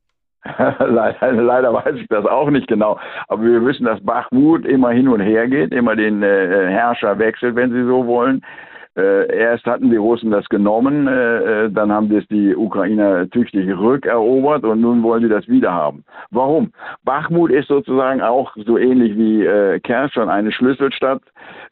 leider, 0.80 1.32
leider, 1.32 1.74
weiß 1.74 1.96
ich 1.96 2.08
das 2.08 2.26
auch 2.26 2.50
nicht 2.50 2.68
genau. 2.68 3.00
Aber 3.28 3.44
wir 3.44 3.64
wissen, 3.64 3.86
dass 3.86 4.04
Bachmut 4.04 4.66
immer 4.66 4.90
hin 4.90 5.08
und 5.08 5.22
her 5.22 5.48
geht, 5.48 5.72
immer 5.72 5.96
den 5.96 6.24
äh, 6.24 6.68
Herrscher 6.70 7.18
wechselt, 7.20 7.56
wenn 7.56 7.72
Sie 7.72 7.84
so 7.84 8.08
wollen. 8.08 8.44
Äh, 8.96 9.36
erst 9.36 9.66
hatten 9.66 9.90
die 9.90 9.98
Russen 9.98 10.30
das 10.30 10.48
genommen, 10.50 11.08
äh, 11.08 11.66
äh, 11.66 11.72
dann 11.72 11.92
haben 11.92 12.10
das 12.10 12.28
die 12.28 12.56
Ukrainer 12.56 13.28
tüchtig 13.30 13.68
rückerobert 13.76 14.64
und 14.64 14.82
nun 14.82 15.02
wollen 15.02 15.24
sie 15.24 15.30
das 15.30 15.48
wieder 15.48 15.74
haben. 15.74 16.04
Warum? 16.30 16.72
Bachmut 17.04 17.52
ist 17.52 17.70
sozusagen 17.70 18.22
auch 18.22 18.56
so 18.66 18.78
ähnlich 18.78 19.18
wie 19.18 19.46
äh, 19.46 19.80
Kherson 19.80 20.30
eine 20.30 20.52
Schlüsselstadt 20.52 21.24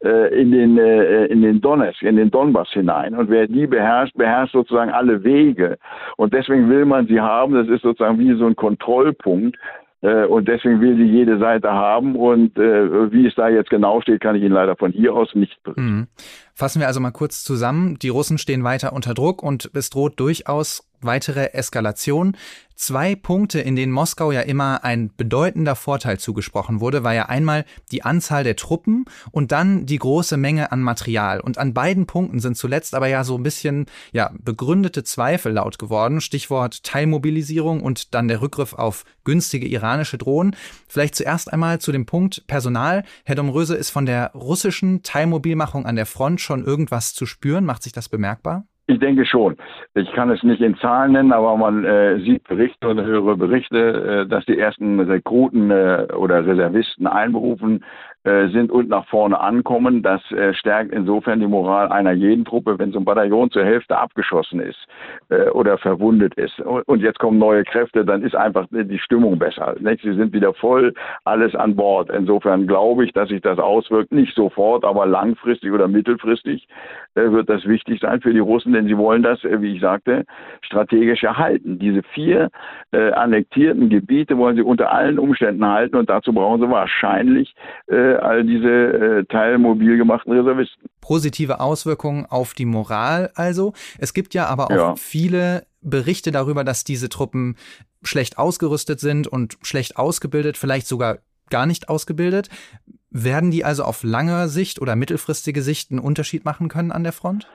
äh, 0.04 0.42
in 0.42 0.52
den 0.52 0.80
äh, 0.80 1.26
in 1.26 1.44
den 1.44 1.62
Donetsk, 1.62 2.02
in 2.02 2.16
den 2.16 2.32
Donbass 2.32 2.70
hinein. 2.70 3.14
Und 3.14 3.30
wer 3.30 3.48
die 3.48 3.68
beherrscht, 3.68 4.16
beherrscht 4.16 4.54
sozusagen 4.54 4.92
alle 4.92 5.24
Wege. 5.24 5.78
Und 6.18 6.34
deswegen 6.34 6.70
will 6.70 6.86
man 6.86 7.06
sie 7.06 7.22
haben. 7.22 7.54
Das 7.54 7.68
ist 7.68 7.84
sozusagen 7.84 8.18
wie 8.18 8.34
so 8.34 8.48
ein 8.48 8.56
Kontrollpunkt 8.56 9.56
äh, 9.56 9.81
und 10.02 10.48
deswegen 10.48 10.82
will 10.82 10.98
sie 10.98 11.04
jede 11.04 11.38
Seite 11.38 11.72
haben. 11.72 12.16
Und 12.16 12.58
äh, 12.58 13.12
wie 13.12 13.28
es 13.28 13.36
da 13.36 13.50
jetzt 13.50 13.70
genau 13.70 14.02
steht, 14.02 14.22
kann 14.22 14.36
ich 14.36 14.44
Ihnen 14.44 14.54
leider 14.54 14.76
von 14.76 14.92
hier 14.92 15.14
aus 15.14 15.34
nicht 15.36 15.62
berichten. 15.64 15.84
Mhm. 15.84 16.08
Fassen 16.56 16.80
wir 16.80 16.88
also 16.88 17.00
mal 17.00 17.12
kurz 17.12 17.44
zusammen. 17.44 17.98
Die 18.00 18.10
Russen 18.10 18.38
stehen 18.38 18.64
weiter 18.64 18.94
unter 18.94 19.14
Druck 19.14 19.44
und 19.44 19.70
es 19.74 19.90
droht 19.90 20.20
durchaus 20.20 20.91
weitere 21.02 21.54
Eskalation. 21.54 22.36
Zwei 22.82 23.14
Punkte, 23.14 23.60
in 23.60 23.76
denen 23.76 23.92
Moskau 23.92 24.32
ja 24.32 24.42
immer 24.42 24.84
ein 24.84 25.12
bedeutender 25.16 25.76
Vorteil 25.76 26.18
zugesprochen 26.18 26.80
wurde, 26.80 27.04
war 27.04 27.14
ja 27.14 27.28
einmal 27.28 27.64
die 27.92 28.02
Anzahl 28.02 28.44
der 28.44 28.56
Truppen 28.56 29.06
und 29.30 29.52
dann 29.52 29.86
die 29.86 30.00
große 30.00 30.36
Menge 30.36 30.72
an 30.72 30.82
Material. 30.82 31.42
Und 31.42 31.60
an 31.60 31.76
beiden 31.76 32.08
Punkten 32.08 32.40
sind 32.40 32.58
zuletzt 32.58 32.96
aber 32.96 33.06
ja 33.06 33.24
so 33.24 33.38
ein 33.38 33.44
bisschen, 33.44 33.86
ja, 34.14 34.32
begründete 34.34 35.04
Zweifel 35.04 35.52
laut 35.52 35.78
geworden. 35.78 36.22
Stichwort 36.22 36.82
Teilmobilisierung 36.82 37.84
und 37.84 38.16
dann 38.16 38.28
der 38.28 38.42
Rückgriff 38.42 38.74
auf 38.74 39.06
günstige 39.26 39.68
iranische 39.68 40.18
Drohnen. 40.18 40.56
Vielleicht 40.88 41.14
zuerst 41.14 41.54
einmal 41.54 41.78
zu 41.80 41.92
dem 41.92 42.08
Punkt 42.08 42.48
Personal. 42.48 43.04
Herr 43.26 43.36
Domröse, 43.36 43.76
ist 43.76 43.92
von 43.92 44.08
der 44.08 44.32
russischen 44.34 45.04
Teilmobilmachung 45.04 45.86
an 45.86 45.98
der 45.98 46.08
Front 46.08 46.42
schon 46.42 46.66
irgendwas 46.66 47.14
zu 47.14 47.28
spüren? 47.28 47.64
Macht 47.64 47.84
sich 47.84 47.94
das 47.94 48.10
bemerkbar? 48.10 48.66
Ich 48.88 49.00
denke 49.00 49.26
schon. 49.26 49.56
Ich 49.94 50.12
kann 50.14 50.30
es 50.32 50.44
nicht 50.44 50.62
in 50.62 50.76
Zahlen 50.78 51.14
nennen, 51.14 51.32
aber 51.32 51.56
man 51.56 51.86
äh, 51.86 52.20
sieht 52.20 52.44
Berichte 52.48 52.90
und 52.90 53.00
höhere 53.02 53.38
Berichte, 53.38 54.24
äh, 54.26 54.28
dass 54.28 54.46
die 54.46 54.58
ersten 54.58 55.00
Rekruten 55.00 55.72
äh, 55.72 56.08
oder 56.14 56.46
Reservisten 56.46 57.08
einberufen 57.08 57.86
sind 58.24 58.72
und 58.72 58.88
nach 58.90 59.08
vorne 59.08 59.40
ankommen. 59.40 60.04
Das 60.04 60.22
äh, 60.32 60.54
stärkt 60.54 60.94
insofern 60.94 61.40
die 61.40 61.48
Moral 61.48 61.90
einer 61.92 62.12
jeden 62.12 62.46
Truppe, 62.46 62.78
wenn 62.78 62.92
so 62.92 63.00
ein 63.00 63.06
Bataillon 63.06 63.50
zur 63.50 63.66
Hälfte 63.66 63.98
abgeschossen 63.98 64.60
ist 64.60 64.78
äh, 65.30 65.50
oder 65.50 65.78
verwundet 65.78 66.36
ist. 66.36 66.60
Und 66.60 67.02
jetzt 67.02 67.20
kommen 67.20 67.40
neue 67.40 67.64
Kräfte, 67.64 68.06
dann 68.06 68.24
ist 68.24 68.36
einfach 68.36 68.68
die 68.72 69.00
Stimmung 69.00 69.40
besser. 69.40 69.76
Nicht? 69.80 70.04
Sie 70.04 70.14
sind 70.14 70.34
wieder 70.34 70.54
voll, 70.54 70.94
alles 71.26 71.56
an 71.56 71.76
Bord. 71.76 72.10
Insofern 72.10 72.68
glaube 72.68 73.06
ich, 73.06 73.14
dass 73.14 73.30
sich 73.30 73.42
das 73.42 73.60
auswirkt, 73.60 74.12
nicht 74.12 74.36
sofort, 74.36 74.86
aber 74.86 75.06
langfristig 75.06 75.72
oder 75.72 75.88
mittelfristig 75.88 76.68
äh, 77.16 77.32
wird 77.32 77.50
das 77.50 77.66
wichtig 77.66 78.00
sein 78.02 78.22
für 78.22 78.34
die 78.34 78.40
Russen, 78.40 78.74
denn 78.74 78.88
sie 78.88 78.98
wollen 78.98 79.24
das, 79.24 79.44
äh, 79.44 79.62
wie 79.62 79.76
ich 79.76 79.82
sagte, 79.82 80.26
strategisch 80.62 81.24
erhalten. 81.24 81.80
Diese 81.80 82.04
vier 82.04 82.50
äh, 82.92 83.12
annektierten 83.12 83.90
Gebiete 83.90 84.38
wollen 84.38 84.56
sie 84.56 84.62
unter 84.62 84.92
allen 84.92 85.20
Umständen 85.20 85.66
halten 85.66 85.96
und 85.96 86.10
dazu 86.10 86.34
brauchen 86.34 86.62
sie 86.62 86.70
wahrscheinlich 86.70 87.54
äh, 87.88 88.11
all 88.20 88.44
diese 88.44 88.68
äh, 88.68 89.26
teilmobil 89.26 89.98
gemachten 89.98 90.34
Reservisten. 90.34 90.90
Positive 91.02 91.60
Auswirkungen 91.60 92.26
auf 92.30 92.54
die 92.54 92.66
Moral 92.66 93.32
also. 93.36 93.74
Es 94.00 94.14
gibt 94.14 94.34
ja 94.34 94.46
aber 94.48 94.66
auch 94.66 94.72
ja. 94.72 94.96
viele 94.96 95.64
Berichte 95.82 96.32
darüber, 96.32 96.64
dass 96.64 96.84
diese 96.84 97.10
Truppen 97.10 97.56
schlecht 98.04 98.38
ausgerüstet 98.38 99.00
sind 99.00 99.28
und 99.28 99.58
schlecht 99.62 99.98
ausgebildet, 99.98 100.58
vielleicht 100.58 100.88
sogar 100.88 101.18
gar 101.50 101.66
nicht 101.66 101.90
ausgebildet. 101.90 102.50
Werden 103.10 103.52
die 103.52 103.66
also 103.66 103.84
auf 103.84 104.04
lange 104.04 104.48
Sicht 104.48 104.82
oder 104.82 104.96
mittelfristige 104.96 105.62
Sicht 105.62 105.92
einen 105.92 106.00
Unterschied 106.00 106.46
machen 106.46 106.70
können 106.70 106.92
an 106.92 107.04
der 107.04 107.12
Front? 107.12 107.48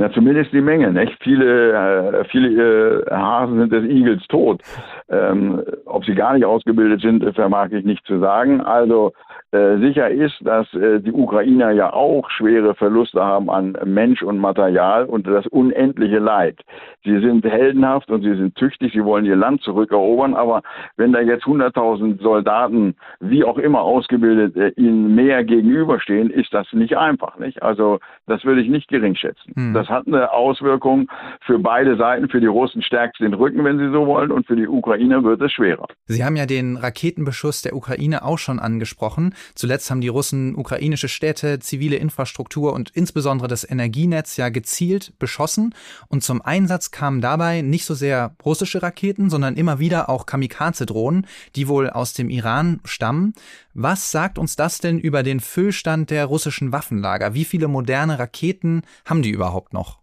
Na, 0.00 0.12
zumindest 0.12 0.52
die 0.52 0.60
Menge, 0.60 0.92
nicht? 0.92 1.16
Viele, 1.24 1.72
äh, 1.72 2.24
viele 2.30 3.02
äh, 3.02 3.10
Hasen 3.10 3.58
sind 3.58 3.72
des 3.72 3.84
Igels 3.84 4.22
tot. 4.28 4.62
Ähm, 5.08 5.64
ob 5.86 6.04
sie 6.04 6.14
gar 6.14 6.34
nicht 6.34 6.44
ausgebildet 6.44 7.00
sind, 7.00 7.24
vermag 7.34 7.70
ich 7.72 7.84
nicht 7.84 8.06
zu 8.06 8.20
sagen. 8.20 8.60
Also 8.60 9.12
äh, 9.50 9.78
sicher 9.78 10.10
ist, 10.10 10.34
dass 10.40 10.72
äh, 10.74 11.00
die 11.00 11.12
Ukrainer 11.12 11.70
ja 11.70 11.92
auch 11.92 12.28
schwere 12.30 12.74
Verluste 12.74 13.24
haben 13.24 13.48
an 13.48 13.76
Mensch 13.84 14.22
und 14.22 14.38
Material 14.38 15.06
und 15.06 15.26
das 15.26 15.46
unendliche 15.46 16.18
Leid. 16.18 16.60
Sie 17.02 17.18
sind 17.20 17.44
heldenhaft 17.44 18.10
und 18.10 18.22
sie 18.22 18.34
sind 18.34 18.56
tüchtig, 18.56 18.92
sie 18.92 19.04
wollen 19.04 19.24
ihr 19.24 19.36
Land 19.36 19.62
zurückerobern, 19.62 20.34
aber 20.34 20.62
wenn 20.96 21.12
da 21.12 21.20
jetzt 21.20 21.44
100.000 21.44 22.20
Soldaten, 22.20 22.94
wie 23.20 23.42
auch 23.42 23.56
immer 23.56 23.80
ausgebildet, 23.80 24.54
äh, 24.56 24.68
ihnen 24.76 25.14
mehr 25.14 25.44
gegenüberstehen, 25.44 26.28
ist 26.28 26.52
das 26.52 26.66
nicht 26.72 26.98
einfach. 26.98 27.38
Nicht? 27.38 27.62
Also 27.62 28.00
das 28.26 28.44
würde 28.44 28.60
ich 28.60 28.68
nicht 28.68 28.88
gering 28.88 29.14
schätzen. 29.14 29.52
Hm. 29.54 29.72
Das 29.72 29.88
hat 29.88 30.06
eine 30.06 30.30
Auswirkung 30.30 31.10
für 31.46 31.58
beide 31.58 31.96
Seiten. 31.96 32.28
Für 32.28 32.40
die 32.40 32.46
Russen 32.46 32.82
stärkt 32.82 33.20
den 33.20 33.32
Rücken, 33.32 33.64
wenn 33.64 33.78
sie 33.78 33.90
so 33.90 34.06
wollen, 34.06 34.30
und 34.30 34.46
für 34.46 34.56
die 34.56 34.68
Ukrainer 34.68 35.24
wird 35.24 35.40
es 35.40 35.52
schwerer. 35.52 35.86
Sie 36.04 36.22
haben 36.22 36.36
ja 36.36 36.44
den 36.44 36.76
Raketenbeschuss 36.76 37.62
der 37.62 37.74
Ukraine 37.74 38.22
auch 38.24 38.38
schon 38.38 38.58
angesprochen. 38.58 39.32
Zuletzt 39.54 39.90
haben 39.90 40.00
die 40.00 40.08
Russen 40.08 40.54
ukrainische 40.54 41.08
Städte, 41.08 41.58
zivile 41.58 41.96
Infrastruktur 41.96 42.72
und 42.72 42.90
insbesondere 42.90 43.48
das 43.48 43.68
Energienetz 43.68 44.36
ja 44.36 44.48
gezielt 44.48 45.12
beschossen. 45.18 45.74
Und 46.08 46.22
zum 46.22 46.42
Einsatz 46.42 46.90
kamen 46.90 47.20
dabei 47.20 47.62
nicht 47.62 47.84
so 47.84 47.94
sehr 47.94 48.36
russische 48.44 48.82
Raketen, 48.82 49.30
sondern 49.30 49.56
immer 49.56 49.78
wieder 49.78 50.08
auch 50.08 50.26
Kamikaze-Drohnen, 50.26 51.26
die 51.56 51.68
wohl 51.68 51.90
aus 51.90 52.12
dem 52.12 52.30
Iran 52.30 52.80
stammen. 52.84 53.34
Was 53.74 54.10
sagt 54.10 54.38
uns 54.38 54.56
das 54.56 54.78
denn 54.78 54.98
über 54.98 55.22
den 55.22 55.40
Füllstand 55.40 56.10
der 56.10 56.26
russischen 56.26 56.72
Waffenlager? 56.72 57.34
Wie 57.34 57.44
viele 57.44 57.68
moderne 57.68 58.18
Raketen 58.18 58.82
haben 59.04 59.22
die 59.22 59.30
überhaupt 59.30 59.72
noch? 59.72 59.98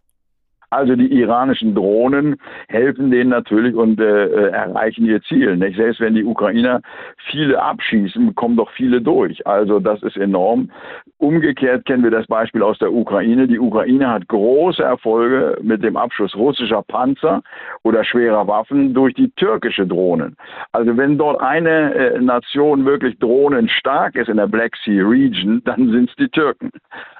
Also 0.70 0.96
die 0.96 1.12
iranischen 1.12 1.74
Drohnen 1.74 2.36
helfen 2.68 3.10
denen 3.10 3.30
natürlich 3.30 3.74
und 3.74 4.00
äh, 4.00 4.24
äh, 4.26 4.50
erreichen 4.50 5.06
ihr 5.06 5.22
Ziel. 5.22 5.56
Nicht? 5.56 5.76
Selbst 5.76 6.00
wenn 6.00 6.14
die 6.14 6.24
Ukrainer 6.24 6.80
viele 7.30 7.62
abschießen, 7.62 8.34
kommen 8.34 8.56
doch 8.56 8.70
viele 8.72 9.00
durch. 9.00 9.46
Also 9.46 9.78
das 9.78 10.02
ist 10.02 10.16
enorm. 10.16 10.70
Umgekehrt 11.18 11.86
kennen 11.86 12.02
wir 12.02 12.10
das 12.10 12.26
Beispiel 12.26 12.62
aus 12.62 12.78
der 12.78 12.92
Ukraine. 12.92 13.46
Die 13.46 13.58
Ukraine 13.58 14.08
hat 14.08 14.28
große 14.28 14.82
Erfolge 14.82 15.58
mit 15.62 15.82
dem 15.82 15.96
Abschuss 15.96 16.34
russischer 16.34 16.82
Panzer 16.82 17.42
oder 17.84 18.04
schwerer 18.04 18.46
Waffen 18.46 18.92
durch 18.92 19.14
die 19.14 19.30
türkische 19.36 19.86
Drohnen. 19.86 20.36
Also 20.72 20.96
wenn 20.96 21.16
dort 21.16 21.40
eine 21.40 21.94
äh, 21.94 22.20
Nation 22.20 22.84
wirklich 22.84 23.18
drohnenstark 23.18 24.16
ist 24.16 24.28
in 24.28 24.36
der 24.36 24.46
Black 24.46 24.76
Sea 24.84 25.06
Region, 25.06 25.62
dann 25.64 25.90
sind 25.90 26.10
es 26.10 26.16
die 26.16 26.28
Türken. 26.28 26.70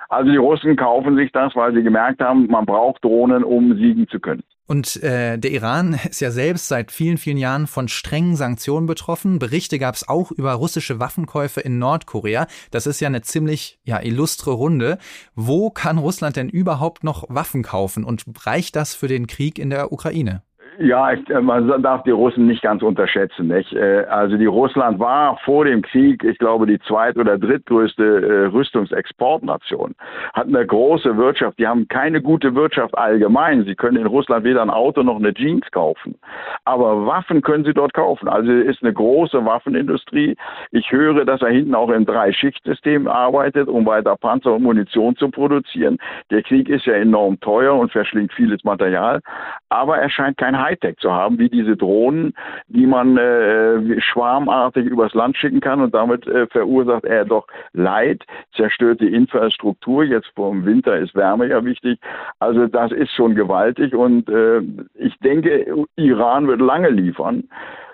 Also 0.09 0.31
die 0.31 0.37
Russen 0.37 0.77
kaufen 0.77 1.17
sich 1.17 1.33
das, 1.33 1.55
weil 1.57 1.75
sie 1.75 1.83
gemerkt 1.83 2.21
haben, 2.21 2.47
man 2.47 2.65
braucht 2.65 3.05
Drohnen, 3.05 3.43
um 3.45 3.77
siegen 3.77 4.07
zu 4.09 4.21
können. 4.21 4.43
Und 4.69 5.03
äh, 5.03 5.39
der 5.39 5.51
Iran 5.53 5.95
ist 6.09 6.21
ja 6.21 6.31
selbst 6.31 6.69
seit 6.69 6.91
vielen, 6.91 7.19
vielen 7.19 7.39
Jahren 7.39 7.67
von 7.67 7.89
strengen 7.89 8.37
Sanktionen 8.37 8.87
betroffen. 8.87 9.39
Berichte 9.39 9.79
gab 9.79 9.95
es 9.95 10.09
auch 10.09 10.31
über 10.33 10.53
russische 10.53 11.01
Waffenkäufe 11.01 11.61
in 11.61 11.79
Nordkorea. 11.79 12.47
Das 12.71 12.87
ist 12.87 13.01
ja 13.01 13.09
eine 13.09 13.23
ziemlich 13.23 13.79
ja, 13.85 14.01
illustre 14.01 14.53
Runde. 14.53 14.99
Wo 15.35 15.71
kann 15.71 15.99
Russland 15.99 16.37
denn 16.37 16.49
überhaupt 16.49 17.05
noch 17.05 17.25
Waffen 17.29 17.63
kaufen 17.63 18.05
und 18.05 18.25
reicht 18.45 18.77
das 18.77 18.95
für 18.95 19.09
den 19.09 19.27
Krieg 19.27 19.59
in 19.59 19.71
der 19.71 19.93
Ukraine? 19.93 20.43
Ja, 20.79 21.13
ich, 21.13 21.29
äh, 21.31 21.41
man 21.41 21.83
darf 21.83 22.03
die 22.03 22.11
Russen 22.11 22.47
nicht 22.47 22.63
ganz 22.63 22.83
unterschätzen. 22.83 23.49
Nicht? 23.49 23.73
Äh, 23.73 24.05
also 24.11 24.37
die 24.37 24.47
Russland 24.47 24.99
war 24.99 25.39
vor 25.45 25.65
dem 25.65 25.83
Krieg, 25.83 26.23
ich 26.23 26.39
glaube, 26.39 26.67
die 26.67 26.79
zweit- 26.81 27.17
oder 27.17 27.39
drittgrößte 27.39 28.05
äh, 28.05 28.47
Rüstungsexportnation. 28.47 29.95
Hat 30.35 30.49
eine 30.49 30.67
große 30.67 31.17
Wirtschaft. 31.17 31.59
Die 31.59 31.67
haben 31.67 31.89
keine 31.89 32.21
gute 32.21 32.55
Wirtschaft 32.55 32.97
allgemein. 32.97 33.65
Sie 33.65 33.75
können 33.75 33.97
in 33.97 34.07
Russland 34.07 34.45
weder 34.45 34.63
ein 34.63 34.71
Auto 34.71 35.03
noch 35.03 35.17
eine 35.17 35.33
Jeans 35.33 35.71
kaufen. 35.71 36.19
Aber 36.65 37.07
Waffen 37.07 37.41
können 37.41 37.65
sie 37.65 37.73
dort 37.75 37.95
kaufen. 37.95 38.29
Also 38.29 38.53
ist 38.53 38.83
eine 38.83 38.93
große 38.93 39.45
Waffenindustrie. 39.45 40.37
Ich 40.73 40.91
höre, 40.93 41.25
dass 41.25 41.41
er 41.41 41.49
hinten 41.49 41.75
auch 41.75 41.91
im 41.91 42.05
Drei-Schicht-System 42.05 43.09
arbeitet, 43.09 43.69
um 43.69 43.87
weiter 43.87 44.17
Panzer 44.17 44.55
und 44.55 44.63
Munition 44.63 45.17
zu 45.17 45.31
produzieren. 45.31 45.99
Der 46.31 46.43
Krieg 46.43 46.69
ist 46.69 46.85
ja 46.85 46.95
enorm 46.95 47.41
teuer 47.41 47.75
und 47.75 47.93
verschlingt 47.93 48.33
vieles 48.33 48.63
Material. 48.65 49.21
Aber 49.69 49.97
er 49.99 50.11
scheint 50.11 50.37
kein 50.37 50.66
Hightech 50.67 50.97
zu 50.99 51.13
haben, 51.13 51.39
wie 51.39 51.49
diese 51.49 51.77
Drohnen, 51.77 52.35
die 52.69 52.87
man 52.87 53.17
äh, 53.17 54.01
schwarmartig 54.01 54.87
übers 54.87 55.15
Land 55.15 55.37
schicken 55.37 55.61
kann 55.61 55.81
und 55.81 55.95
damit 55.95 56.27
äh, 56.27 56.47
verursacht 56.49 57.05
er 57.05 57.25
doch 57.25 57.47
Leid, 57.73 58.25
zerstört 58.55 59.01
die 59.01 59.13
Infrastruktur. 59.15 60.05
Jetzt 60.05 60.31
vor 60.35 60.51
dem 60.51 60.65
Winter 60.65 60.97
ist 60.97 61.15
Wärme 61.15 61.49
ja 61.49 61.65
wichtig. 61.65 62.01
Also 62.41 62.67
das 62.67 62.93
ist 62.93 63.13
schon 63.13 63.35
gewaltig 63.35 63.95
und 63.95 64.29
äh, 64.29 64.61
ich 64.95 65.17
denke, 65.21 65.87
Iran 65.97 66.49
wird 66.49 66.61
lange 66.61 66.91
liefern. 66.91 67.45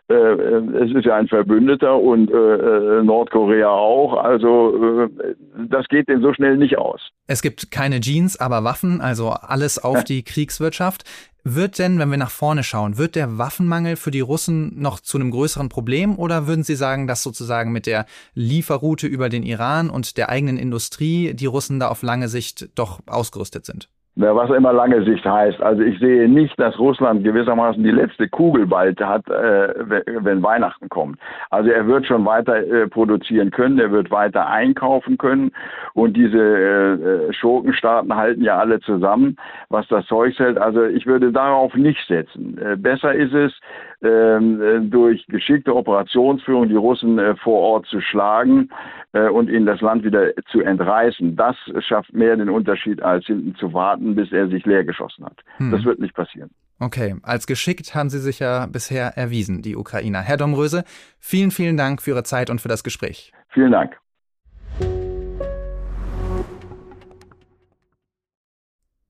Äh, 0.09 0.15
es 0.15 0.95
ist 0.95 1.05
ja 1.07 1.17
ein 1.17 1.29
Verbündeter 1.29 1.99
und 1.99 2.31
äh, 2.31 2.35
äh, 2.35 3.03
Nordkorea 3.03 3.69
auch. 3.69 4.15
Also 4.15 5.05
äh, 5.05 5.35
das 5.69 5.87
geht 5.89 6.09
denn 6.09 6.21
so 6.21 6.33
schnell 6.35 6.57
nicht 6.57 6.77
aus. 6.77 7.01
Es 7.27 7.41
gibt 7.41 7.71
keine 7.71 8.01
Jeans, 8.01 8.39
aber 8.39 8.65
Waffen, 8.65 9.01
also 9.01 9.31
alles 9.31 9.83
auf 9.83 10.05
die 10.05 10.23
Kriegswirtschaft. 10.23 11.05
Wird 11.45 11.81
denn, 11.81 11.99
wenn 11.99 12.11
wir 12.11 12.19
nach 12.19 12.31
vorne 12.31 12.63
schauen, 12.63 12.99
wird 12.99 13.17
der 13.17 13.37
Waffenmangel 13.37 13.97
für 13.97 14.13
die 14.13 14.21
Russen 14.21 14.81
noch 14.81 15.01
zu 15.01 15.19
einem 15.19 15.33
größeren 15.33 15.69
Problem 15.69 16.17
oder 16.17 16.47
würden 16.47 16.63
Sie 16.63 16.77
sagen, 16.77 17.09
dass 17.09 17.25
sozusagen 17.25 17.73
mit 17.73 17.87
der 17.87 18.07
Lieferroute 18.35 19.09
über 19.09 19.29
den 19.29 19.43
Iran 19.43 19.91
und 19.91 20.17
der 20.19 20.29
eigenen 20.29 20.57
Industrie 20.57 21.35
die 21.35 21.47
Russen 21.47 21.81
da 21.81 21.89
auf 21.89 22.03
lange 22.03 22.29
Sicht 22.29 22.69
doch 22.77 23.01
ausgerüstet 23.07 23.67
sind? 23.67 23.89
Was 24.15 24.51
immer 24.51 24.75
lange 24.75 25.03
Sicht 25.05 25.25
heißt. 25.25 25.63
Also 25.63 25.83
ich 25.83 25.99
sehe 25.99 26.29
nicht, 26.29 26.61
dass 26.61 26.79
Russland 26.79 27.25
gewissermaßen 27.25 27.83
die 27.83 27.91
letzte 27.91 28.29
Kugel 28.29 28.67
bald 28.67 29.01
hat, 29.01 29.27
äh, 29.31 29.73
wenn 30.21 30.43
Weihnachten 30.43 30.91
kommt. 30.91 31.19
Also 31.49 31.71
er 31.71 31.87
wird 31.87 32.07
schon 32.07 32.27
weiter 32.27 32.57
äh, 32.57 32.89
produzieren 32.89 33.51
können, 33.51 33.79
er 33.79 33.91
wird 33.91 34.11
weiter 34.11 34.47
einkaufen 34.49 35.17
können 35.17 35.51
und 35.95 36.15
diese 36.15 36.39
äh, 36.39 36.93
äh 36.93 37.33
Schurkenstaaten 37.33 38.15
halten 38.15 38.43
ja 38.43 38.59
alle 38.59 38.81
zusammen, 38.81 39.37
was 39.71 39.89
das 39.89 40.05
Zeug 40.07 40.39
hält. 40.39 40.59
Also 40.59 40.85
ich 40.85 41.07
würde 41.07 41.33
darauf 41.33 41.75
nicht 41.75 42.07
setzen. 42.07 42.59
Äh, 42.59 42.77
besser 42.77 43.15
ist 43.15 43.33
es, 43.33 43.53
durch 44.03 45.25
geschickte 45.29 45.75
Operationsführung 45.75 46.69
die 46.69 46.75
Russen 46.75 47.19
äh, 47.19 47.37
vor 47.37 47.61
Ort 47.61 47.87
zu 47.87 48.01
schlagen 48.01 48.71
äh, 49.13 49.29
und 49.29 49.49
ihnen 49.49 49.67
das 49.67 49.81
Land 49.81 50.03
wieder 50.05 50.35
zu 50.51 50.61
entreißen. 50.61 51.37
Das 51.37 51.57
schafft 51.87 52.13
mehr 52.13 52.37
den 52.37 52.51
Unterschied, 52.51 53.01
als 53.03 53.27
hinten 53.27 53.55
zu 53.55 53.73
warten, 53.73 54.15
bis 54.15 54.33
er 54.33 54.49
sich 54.49 54.67
leer 54.67 54.85
geschossen 54.85 55.25
hat. 55.25 55.39
Hm. 55.59 55.71
Das 55.71 55.85
wird 55.85 56.01
nicht 56.01 56.15
passieren. 56.15 56.51
Okay, 56.81 57.15
als 57.23 57.47
geschickt 57.47 57.95
haben 57.95 58.11
Sie 58.11 58.19
sich 58.19 58.41
ja 58.41 58.67
bisher 58.67 59.17
erwiesen, 59.17 59.63
die 59.63 59.77
Ukrainer. 59.77 60.21
Herr 60.21 60.37
Domröse, 60.37 60.83
vielen, 61.21 61.53
vielen 61.53 61.77
Dank 61.77 62.03
für 62.03 62.11
Ihre 62.11 62.25
Zeit 62.25 62.51
und 62.51 62.61
für 62.61 62.69
das 62.69 62.83
Gespräch. 62.83 63.33
Vielen 63.51 63.71
Dank. 63.71 63.97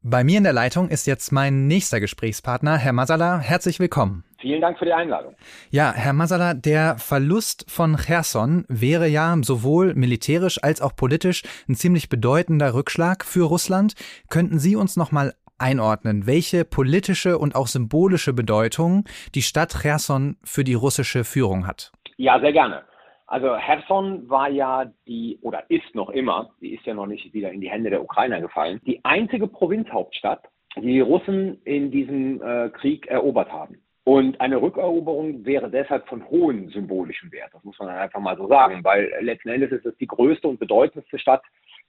Bei 0.04 0.24
mir 0.24 0.36
in 0.36 0.44
der 0.44 0.52
Leitung 0.52 0.88
ist 0.88 1.06
jetzt 1.06 1.30
mein 1.32 1.68
nächster 1.68 2.00
Gesprächspartner, 2.00 2.76
Herr 2.76 2.92
Masala. 2.92 3.38
Herzlich 3.38 3.78
willkommen. 3.80 4.24
Vielen 4.42 4.60
Dank 4.60 4.76
für 4.76 4.84
die 4.84 4.92
Einladung. 4.92 5.36
Ja, 5.70 5.92
Herr 5.94 6.12
Masala, 6.12 6.52
der 6.52 6.96
Verlust 6.98 7.64
von 7.70 7.96
Cherson 7.96 8.64
wäre 8.68 9.06
ja 9.06 9.36
sowohl 9.40 9.94
militärisch 9.94 10.58
als 10.60 10.82
auch 10.82 10.96
politisch 10.96 11.44
ein 11.68 11.76
ziemlich 11.76 12.08
bedeutender 12.08 12.74
Rückschlag 12.74 13.24
für 13.24 13.46
Russland. 13.46 13.94
Könnten 14.28 14.58
Sie 14.58 14.74
uns 14.74 14.96
noch 14.96 15.12
mal 15.12 15.34
einordnen, 15.58 16.26
welche 16.26 16.64
politische 16.64 17.38
und 17.38 17.54
auch 17.54 17.68
symbolische 17.68 18.32
Bedeutung 18.32 19.04
die 19.36 19.42
Stadt 19.42 19.80
Cherson 19.80 20.36
für 20.42 20.64
die 20.64 20.74
russische 20.74 21.22
Führung 21.22 21.68
hat? 21.68 21.92
Ja, 22.16 22.40
sehr 22.40 22.52
gerne. 22.52 22.82
Also 23.28 23.56
Herson 23.56 24.28
war 24.28 24.50
ja 24.50 24.86
die, 25.06 25.38
oder 25.40 25.70
ist 25.70 25.94
noch 25.94 26.10
immer, 26.10 26.50
die 26.60 26.74
ist 26.74 26.84
ja 26.84 26.94
noch 26.94 27.06
nicht 27.06 27.32
wieder 27.32 27.52
in 27.52 27.60
die 27.60 27.70
Hände 27.70 27.90
der 27.90 28.02
Ukrainer 28.02 28.40
gefallen, 28.40 28.80
die 28.84 29.04
einzige 29.04 29.46
Provinzhauptstadt, 29.46 30.42
die 30.76 30.94
die 30.94 31.00
Russen 31.00 31.62
in 31.62 31.92
diesem 31.92 32.42
äh, 32.42 32.70
Krieg 32.70 33.06
erobert 33.06 33.52
haben. 33.52 33.76
Und 34.04 34.40
eine 34.40 34.60
Rückeroberung 34.60 35.44
wäre 35.44 35.70
deshalb 35.70 36.08
von 36.08 36.28
hohem 36.28 36.68
symbolischen 36.70 37.30
Wert. 37.30 37.50
Das 37.52 37.62
muss 37.62 37.78
man 37.78 37.88
einfach 37.88 38.18
mal 38.20 38.36
so 38.36 38.48
sagen, 38.48 38.82
weil 38.82 39.12
letzten 39.20 39.50
Endes 39.50 39.70
ist 39.70 39.86
es 39.86 39.96
die 39.98 40.08
größte 40.08 40.48
und 40.48 40.58
bedeutendste 40.58 41.18
Stadt, 41.20 41.42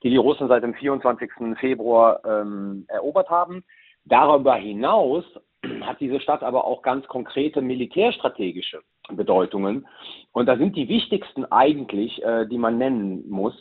die 0.03 0.11
die 0.11 0.17
Russen 0.17 0.47
seit 0.47 0.61
dem 0.61 0.75
24. 0.75 1.31
Februar 1.59 2.23
ähm, 2.23 2.85
erobert 2.87 3.29
haben. 3.29 3.63
Darüber 4.05 4.55
hinaus 4.55 5.23
hat 5.81 5.99
diese 5.99 6.19
Stadt 6.19 6.43
aber 6.43 6.65
auch 6.65 6.83
ganz 6.83 7.07
konkrete 7.07 7.61
militärstrategische 7.61 8.81
Bedeutungen. 9.11 9.87
Und 10.33 10.45
da 10.45 10.55
sind 10.55 10.75
die 10.75 10.89
wichtigsten 10.89 11.45
eigentlich, 11.45 12.23
äh, 12.23 12.45
die 12.45 12.59
man 12.59 12.77
nennen 12.77 13.27
muss, 13.27 13.55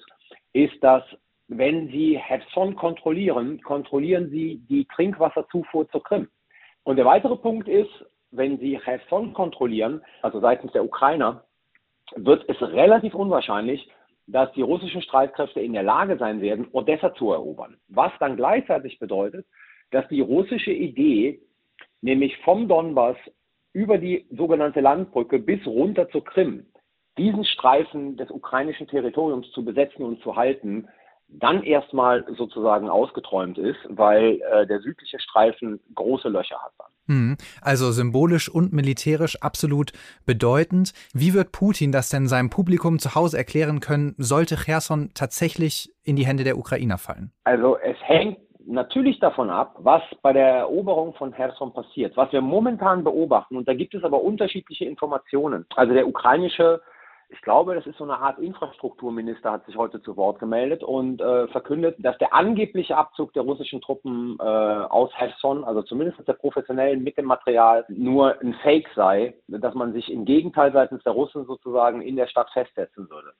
ist, 0.52 0.82
dass 0.84 1.04
wenn 1.48 1.88
Sie 1.88 2.18
Herson 2.18 2.76
kontrollieren, 2.76 3.62
kontrollieren 3.62 4.28
Sie 4.30 4.58
die 4.68 4.84
Trinkwasserzufuhr 4.86 5.88
zur 5.88 6.02
Krim. 6.02 6.28
Und 6.84 6.96
der 6.96 7.04
weitere 7.04 7.36
Punkt 7.36 7.68
ist, 7.68 7.90
wenn 8.32 8.58
Sie 8.58 8.78
Cherson 8.82 9.32
kontrollieren, 9.32 10.02
also 10.22 10.40
seitens 10.40 10.72
der 10.72 10.84
Ukrainer, 10.84 11.44
wird 12.16 12.48
es 12.48 12.60
relativ 12.60 13.14
unwahrscheinlich, 13.14 13.88
dass 14.26 14.52
die 14.52 14.62
russischen 14.62 15.02
Streitkräfte 15.02 15.60
in 15.60 15.72
der 15.72 15.82
Lage 15.82 16.16
sein 16.16 16.40
werden, 16.40 16.68
Odessa 16.72 17.14
zu 17.14 17.32
erobern. 17.32 17.78
Was 17.88 18.12
dann 18.18 18.36
gleichzeitig 18.36 18.98
bedeutet, 18.98 19.46
dass 19.90 20.08
die 20.08 20.20
russische 20.20 20.72
Idee, 20.72 21.40
nämlich 22.00 22.36
vom 22.38 22.68
Donbass 22.68 23.16
über 23.72 23.98
die 23.98 24.26
sogenannte 24.30 24.80
Landbrücke 24.80 25.38
bis 25.38 25.66
runter 25.66 26.08
zur 26.08 26.24
Krim, 26.24 26.66
diesen 27.18 27.44
Streifen 27.44 28.16
des 28.16 28.30
ukrainischen 28.30 28.86
Territoriums 28.86 29.50
zu 29.52 29.64
besetzen 29.64 30.02
und 30.02 30.22
zu 30.22 30.36
halten, 30.36 30.88
dann 31.28 31.62
erstmal 31.62 32.24
sozusagen 32.34 32.88
ausgeträumt 32.88 33.58
ist, 33.58 33.78
weil 33.88 34.40
äh, 34.40 34.66
der 34.66 34.80
südliche 34.80 35.18
Streifen 35.18 35.80
große 35.94 36.28
Löcher 36.28 36.58
hat. 36.62 36.72
Hm, 36.72 36.91
also 37.60 37.90
symbolisch 37.90 38.48
und 38.48 38.72
militärisch 38.72 39.36
absolut 39.42 39.92
bedeutend. 40.24 40.92
Wie 41.12 41.34
wird 41.34 41.52
Putin 41.52 41.92
das 41.92 42.08
denn 42.08 42.26
seinem 42.26 42.50
Publikum 42.50 42.98
zu 42.98 43.14
Hause 43.14 43.36
erklären 43.36 43.80
können, 43.80 44.14
sollte 44.18 44.56
Cherson 44.56 45.10
tatsächlich 45.14 45.92
in 46.04 46.16
die 46.16 46.26
Hände 46.26 46.44
der 46.44 46.58
Ukrainer 46.58 46.98
fallen? 46.98 47.32
Also 47.44 47.76
es 47.78 47.96
hängt 48.02 48.38
natürlich 48.66 49.18
davon 49.18 49.50
ab, 49.50 49.76
was 49.78 50.02
bei 50.22 50.32
der 50.32 50.46
Eroberung 50.46 51.14
von 51.14 51.34
Cherson 51.34 51.72
passiert. 51.72 52.16
Was 52.16 52.32
wir 52.32 52.40
momentan 52.40 53.04
beobachten, 53.04 53.56
und 53.56 53.68
da 53.68 53.74
gibt 53.74 53.94
es 53.94 54.04
aber 54.04 54.22
unterschiedliche 54.22 54.84
Informationen. 54.84 55.66
Also 55.74 55.92
der 55.92 56.06
ukrainische 56.06 56.80
ich 57.32 57.40
glaube, 57.40 57.74
das 57.74 57.86
ist 57.86 57.96
so 57.96 58.04
eine 58.04 58.18
Art 58.18 58.38
Infrastrukturminister, 58.38 59.52
hat 59.52 59.64
sich 59.64 59.76
heute 59.76 60.02
zu 60.02 60.16
Wort 60.16 60.38
gemeldet 60.38 60.84
und 60.84 61.20
äh, 61.22 61.48
verkündet, 61.48 61.96
dass 61.98 62.18
der 62.18 62.34
angebliche 62.34 62.96
Abzug 62.96 63.32
der 63.32 63.42
russischen 63.42 63.80
Truppen 63.80 64.36
äh, 64.38 64.42
aus 64.42 65.10
Cherson, 65.18 65.64
also 65.64 65.82
zumindest 65.82 66.26
der 66.28 66.34
professionellen 66.34 67.02
mit 67.02 67.16
dem 67.16 67.24
Material, 67.24 67.86
nur 67.88 68.38
ein 68.40 68.54
Fake 68.62 68.88
sei, 68.94 69.34
dass 69.48 69.74
man 69.74 69.94
sich 69.94 70.12
im 70.12 70.26
Gegenteil 70.26 70.72
seitens 70.72 71.02
der 71.04 71.12
Russen 71.12 71.46
sozusagen 71.46 72.02
in 72.02 72.16
der 72.16 72.26
Stadt 72.26 72.50
festsetzen 72.50 73.08
würde. 73.08 73.32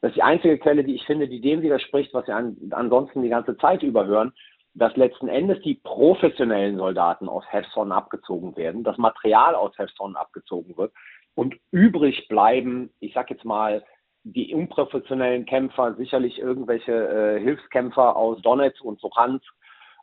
Das 0.00 0.10
ist 0.10 0.16
die 0.16 0.22
einzige 0.22 0.58
Quelle, 0.58 0.82
die 0.82 0.94
ich 0.94 1.04
finde, 1.04 1.28
die 1.28 1.40
dem 1.40 1.60
widerspricht, 1.60 2.14
was 2.14 2.26
wir 2.26 2.36
an, 2.36 2.56
ansonsten 2.70 3.22
die 3.22 3.28
ganze 3.28 3.58
Zeit 3.58 3.82
überhören, 3.82 4.32
dass 4.72 4.96
letzten 4.96 5.28
Endes 5.28 5.60
die 5.62 5.74
professionellen 5.74 6.78
Soldaten 6.78 7.28
aus 7.28 7.44
Cherson 7.50 7.92
abgezogen 7.92 8.56
werden, 8.56 8.84
das 8.84 8.96
Material 8.96 9.54
aus 9.54 9.74
Cherson 9.76 10.16
abgezogen 10.16 10.76
wird 10.78 10.92
und 11.34 11.56
übrig 11.70 12.28
bleiben, 12.28 12.90
ich 13.00 13.12
sag 13.14 13.30
jetzt 13.30 13.44
mal, 13.44 13.84
die 14.24 14.54
unprofessionellen 14.54 15.44
Kämpfer, 15.44 15.94
sicherlich 15.94 16.38
irgendwelche 16.38 16.92
äh, 16.92 17.40
Hilfskämpfer 17.40 18.16
aus 18.16 18.40
Donetsk 18.42 18.82
und 18.82 19.02
Luhansk. 19.02 19.46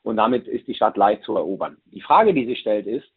Und 0.04 0.18
damit 0.18 0.48
ist 0.48 0.68
die 0.68 0.76
Stadt 0.76 0.98
leicht 0.98 1.24
zu 1.24 1.36
erobern. 1.36 1.78
Die 1.86 2.02
Frage, 2.02 2.34
die 2.34 2.46
sich 2.46 2.60
stellt, 2.60 2.88
ist, 2.88 3.08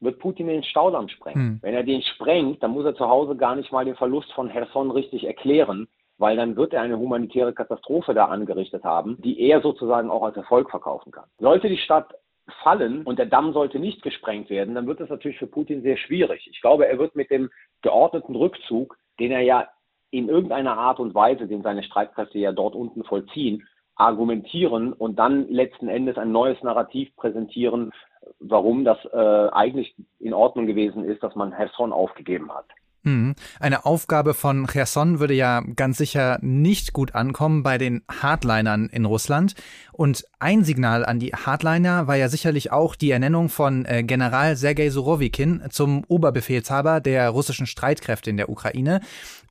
wird 0.00 0.18
Putin 0.18 0.48
den 0.48 0.64
Staudamm 0.64 1.08
sprengen? 1.08 1.42
Hm. 1.42 1.58
Wenn 1.62 1.74
er 1.74 1.84
den 1.84 2.02
sprengt, 2.02 2.62
dann 2.62 2.72
muss 2.72 2.84
er 2.84 2.94
zu 2.94 3.08
Hause 3.08 3.36
gar 3.36 3.54
nicht 3.54 3.72
mal 3.72 3.84
den 3.84 3.94
Verlust 3.94 4.32
von 4.32 4.48
Herson 4.48 4.90
richtig 4.90 5.24
erklären, 5.24 5.88
weil 6.18 6.36
dann 6.36 6.56
wird 6.56 6.72
er 6.72 6.82
eine 6.82 6.98
humanitäre 6.98 7.52
Katastrophe 7.52 8.14
da 8.14 8.26
angerichtet 8.26 8.84
haben, 8.84 9.20
die 9.22 9.40
er 9.40 9.60
sozusagen 9.60 10.10
auch 10.10 10.22
als 10.22 10.36
Erfolg 10.36 10.70
verkaufen 10.70 11.12
kann. 11.12 11.28
Sollte 11.38 11.68
die 11.68 11.78
Stadt 11.78 12.14
fallen 12.62 13.02
und 13.02 13.18
der 13.18 13.26
Damm 13.26 13.52
sollte 13.52 13.78
nicht 13.78 14.02
gesprengt 14.02 14.50
werden, 14.50 14.74
dann 14.74 14.86
wird 14.86 15.00
es 15.00 15.08
natürlich 15.08 15.38
für 15.38 15.46
Putin 15.46 15.82
sehr 15.82 15.96
schwierig. 15.96 16.48
Ich 16.50 16.60
glaube, 16.60 16.86
er 16.86 16.98
wird 16.98 17.14
mit 17.14 17.30
dem 17.30 17.50
geordneten 17.82 18.34
Rückzug, 18.34 18.96
den 19.20 19.30
er 19.30 19.40
ja 19.40 19.68
in 20.10 20.28
irgendeiner 20.28 20.76
Art 20.76 21.00
und 21.00 21.14
Weise, 21.14 21.46
den 21.46 21.62
seine 21.62 21.82
Streitkräfte 21.82 22.38
ja 22.38 22.52
dort 22.52 22.74
unten 22.74 23.04
vollziehen, 23.04 23.66
argumentieren 23.94 24.92
und 24.92 25.18
dann 25.18 25.48
letzten 25.48 25.88
Endes 25.88 26.18
ein 26.18 26.32
neues 26.32 26.62
Narrativ 26.62 27.14
präsentieren, 27.16 27.92
warum 28.38 28.84
das 28.84 28.98
äh, 29.12 29.48
eigentlich 29.52 29.94
in 30.18 30.34
Ordnung 30.34 30.66
gewesen 30.66 31.04
ist, 31.04 31.22
dass 31.22 31.34
man 31.34 31.52
Herson 31.52 31.92
aufgegeben 31.92 32.52
hat. 32.52 32.66
Mhm. 33.04 33.34
Eine 33.58 33.84
Aufgabe 33.84 34.32
von 34.32 34.66
Cherson 34.66 35.18
würde 35.18 35.34
ja 35.34 35.62
ganz 35.74 35.98
sicher 35.98 36.38
nicht 36.40 36.92
gut 36.92 37.14
ankommen 37.14 37.62
bei 37.62 37.76
den 37.76 38.02
Hardlinern 38.08 38.88
in 38.88 39.04
Russland. 39.04 39.54
Und 39.92 40.24
ein 40.38 40.64
Signal 40.64 41.04
an 41.04 41.18
die 41.18 41.32
Hardliner 41.32 42.06
war 42.06 42.16
ja 42.16 42.28
sicherlich 42.28 42.70
auch 42.70 42.94
die 42.94 43.10
Ernennung 43.10 43.48
von 43.48 43.84
äh, 43.84 44.04
General 44.04 44.56
Sergei 44.56 44.90
Surovikin 44.90 45.64
zum 45.70 46.04
Oberbefehlshaber 46.06 47.00
der 47.00 47.28
russischen 47.30 47.66
Streitkräfte 47.66 48.30
in 48.30 48.36
der 48.36 48.48
Ukraine. 48.48 49.00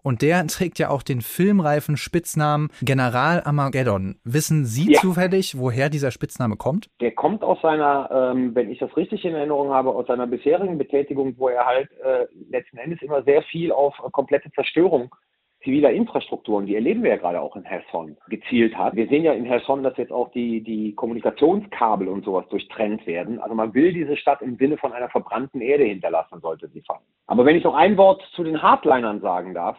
Und 0.03 0.21
der 0.21 0.45
trägt 0.47 0.79
ja 0.79 0.89
auch 0.89 1.03
den 1.03 1.21
filmreifen 1.21 1.97
Spitznamen 1.97 2.69
General 2.81 3.41
Armageddon. 3.43 4.15
Wissen 4.23 4.65
Sie 4.65 4.93
ja. 4.93 4.99
zufällig, 4.99 5.57
woher 5.57 5.89
dieser 5.89 6.11
Spitzname 6.11 6.55
kommt? 6.55 6.89
Der 7.01 7.11
kommt 7.11 7.43
aus 7.43 7.61
seiner, 7.61 8.09
ähm, 8.11 8.55
wenn 8.55 8.71
ich 8.71 8.79
das 8.79 8.95
richtig 8.97 9.25
in 9.25 9.35
Erinnerung 9.35 9.69
habe, 9.69 9.91
aus 9.91 10.07
seiner 10.07 10.27
bisherigen 10.27 10.77
Betätigung, 10.77 11.35
wo 11.37 11.49
er 11.49 11.65
halt 11.65 11.89
äh, 12.03 12.25
letzten 12.49 12.77
Endes 12.77 13.01
immer 13.01 13.23
sehr 13.23 13.43
viel 13.43 13.71
auf 13.71 13.95
äh, 13.99 14.09
komplette 14.11 14.51
Zerstörung 14.51 15.13
ziviler 15.63 15.91
Infrastrukturen, 15.91 16.65
die 16.65 16.75
erleben 16.75 17.03
wir 17.03 17.11
ja 17.11 17.17
gerade 17.17 17.39
auch 17.39 17.55
in 17.55 17.63
Herson, 17.63 18.17
gezielt 18.29 18.75
hat. 18.75 18.95
Wir 18.95 19.07
sehen 19.07 19.23
ja 19.23 19.33
in 19.33 19.45
Herson, 19.45 19.83
dass 19.83 19.97
jetzt 19.97 20.11
auch 20.11 20.31
die, 20.31 20.61
die 20.61 20.93
Kommunikationskabel 20.95 22.07
und 22.07 22.25
sowas 22.25 22.47
durchtrennt 22.49 23.05
werden. 23.05 23.39
Also 23.39 23.55
man 23.55 23.73
will 23.73 23.93
diese 23.93 24.17
Stadt 24.17 24.41
im 24.41 24.57
Sinne 24.57 24.77
von 24.77 24.91
einer 24.91 25.09
verbrannten 25.09 25.61
Erde 25.61 25.83
hinterlassen, 25.83 26.39
sollte 26.41 26.67
sie 26.69 26.81
fallen. 26.81 27.05
Aber 27.27 27.45
wenn 27.45 27.55
ich 27.55 27.63
noch 27.63 27.75
ein 27.75 27.97
Wort 27.97 28.23
zu 28.35 28.43
den 28.43 28.61
Hardlinern 28.61 29.21
sagen 29.21 29.53
darf, 29.53 29.77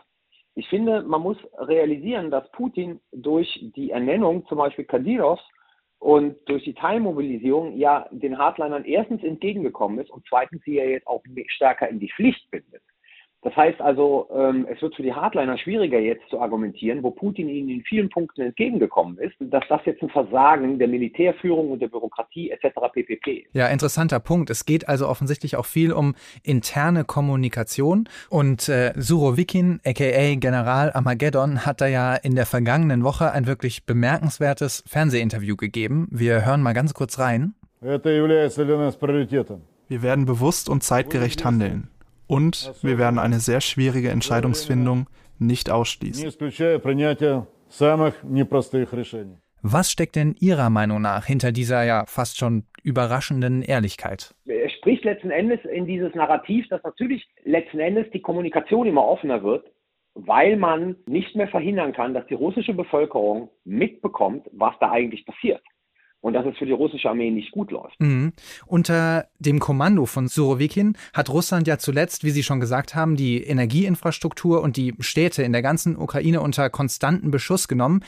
ich 0.54 0.68
finde, 0.68 1.02
man 1.02 1.22
muss 1.22 1.38
realisieren, 1.56 2.30
dass 2.30 2.50
Putin 2.52 3.00
durch 3.12 3.48
die 3.76 3.90
Ernennung 3.90 4.46
zum 4.46 4.58
Beispiel 4.58 4.84
Kadyrovs 4.84 5.42
und 5.98 6.36
durch 6.46 6.64
die 6.64 6.74
Teilmobilisierung 6.74 7.76
ja 7.76 8.08
den 8.10 8.36
Hardlinern 8.36 8.84
erstens 8.84 9.22
entgegengekommen 9.22 9.98
ist 9.98 10.10
und 10.10 10.26
zweitens 10.28 10.62
sie 10.64 10.74
ja 10.74 10.84
jetzt 10.84 11.06
auch 11.06 11.22
stärker 11.46 11.88
in 11.88 12.00
die 12.00 12.10
Pflicht 12.10 12.50
bindet. 12.50 12.82
Das 13.42 13.56
heißt 13.56 13.80
also, 13.80 14.28
ähm, 14.32 14.68
es 14.72 14.80
wird 14.80 14.94
für 14.94 15.02
die 15.02 15.12
Hardliner 15.12 15.58
schwieriger 15.58 15.98
jetzt 15.98 16.22
zu 16.30 16.40
argumentieren, 16.40 17.02
wo 17.02 17.10
Putin 17.10 17.48
ihnen 17.48 17.68
in 17.68 17.82
vielen 17.82 18.08
Punkten 18.08 18.40
entgegengekommen 18.40 19.18
ist, 19.18 19.34
dass 19.40 19.64
das 19.68 19.80
jetzt 19.84 20.00
ein 20.00 20.10
Versagen 20.10 20.78
der 20.78 20.86
Militärführung 20.86 21.72
und 21.72 21.82
der 21.82 21.88
Bürokratie 21.88 22.50
etc. 22.50 22.68
ppp. 22.92 23.46
Ja, 23.52 23.66
interessanter 23.66 24.20
Punkt. 24.20 24.48
Es 24.50 24.64
geht 24.64 24.88
also 24.88 25.08
offensichtlich 25.08 25.56
auch 25.56 25.66
viel 25.66 25.92
um 25.92 26.14
interne 26.44 27.04
Kommunikation 27.04 28.08
und 28.30 28.68
äh, 28.68 28.92
Surovikin, 28.96 29.80
aka 29.84 30.34
General 30.36 30.92
Armageddon, 30.92 31.66
hat 31.66 31.80
da 31.80 31.88
ja 31.88 32.14
in 32.14 32.36
der 32.36 32.46
vergangenen 32.46 33.02
Woche 33.02 33.32
ein 33.32 33.48
wirklich 33.48 33.86
bemerkenswertes 33.86 34.84
Fernsehinterview 34.86 35.56
gegeben. 35.56 36.06
Wir 36.12 36.46
hören 36.46 36.62
mal 36.62 36.74
ganz 36.74 36.94
kurz 36.94 37.18
rein. 37.18 37.54
Wir 39.88 40.02
werden 40.02 40.26
bewusst 40.26 40.68
und 40.68 40.84
zeitgerecht 40.84 41.44
handeln. 41.44 41.88
Und 42.32 42.72
wir 42.82 42.96
werden 42.96 43.18
eine 43.18 43.40
sehr 43.40 43.60
schwierige 43.60 44.08
Entscheidungsfindung 44.08 45.06
nicht 45.38 45.70
ausschließen. 45.70 46.32
Was 49.64 49.92
steckt 49.92 50.16
denn 50.16 50.34
Ihrer 50.40 50.70
Meinung 50.70 51.02
nach 51.02 51.26
hinter 51.26 51.52
dieser 51.52 51.82
ja 51.82 52.04
fast 52.06 52.38
schon 52.38 52.64
überraschenden 52.82 53.60
Ehrlichkeit? 53.60 54.34
Er 54.46 54.70
spricht 54.70 55.04
letzten 55.04 55.30
Endes 55.30 55.60
in 55.70 55.84
dieses 55.84 56.14
Narrativ, 56.14 56.66
dass 56.68 56.82
natürlich 56.84 57.28
letzten 57.44 57.80
Endes 57.80 58.06
die 58.14 58.22
Kommunikation 58.22 58.86
immer 58.86 59.04
offener 59.04 59.42
wird, 59.42 59.66
weil 60.14 60.56
man 60.56 60.96
nicht 61.04 61.36
mehr 61.36 61.48
verhindern 61.48 61.92
kann, 61.92 62.14
dass 62.14 62.26
die 62.28 62.34
russische 62.34 62.72
Bevölkerung 62.72 63.50
mitbekommt, 63.64 64.46
was 64.52 64.72
da 64.80 64.90
eigentlich 64.90 65.26
passiert 65.26 65.60
und 66.22 66.32
dass 66.32 66.46
es 66.46 66.56
für 66.56 66.64
die 66.64 66.72
russische 66.72 67.10
Armee 67.10 67.30
nicht 67.30 67.50
gut 67.50 67.70
läuft. 67.70 68.00
Mhm. 68.00 68.32
Unter 68.66 69.26
dem 69.38 69.58
Kommando 69.58 70.06
von 70.06 70.28
Surovikin 70.28 70.96
hat 71.12 71.28
Russland 71.28 71.66
ja 71.66 71.76
zuletzt, 71.76 72.24
wie 72.24 72.30
Sie 72.30 72.42
schon 72.42 72.60
gesagt 72.60 72.94
haben, 72.94 73.16
die 73.16 73.42
Energieinfrastruktur 73.42 74.62
und 74.62 74.76
die 74.76 74.94
Städte 75.00 75.42
in 75.42 75.52
der 75.52 75.62
ganzen 75.62 75.96
Ukraine 75.96 76.40
unter 76.40 76.70
konstanten 76.70 77.30
Beschuss 77.30 77.68
genommen. 77.68 78.02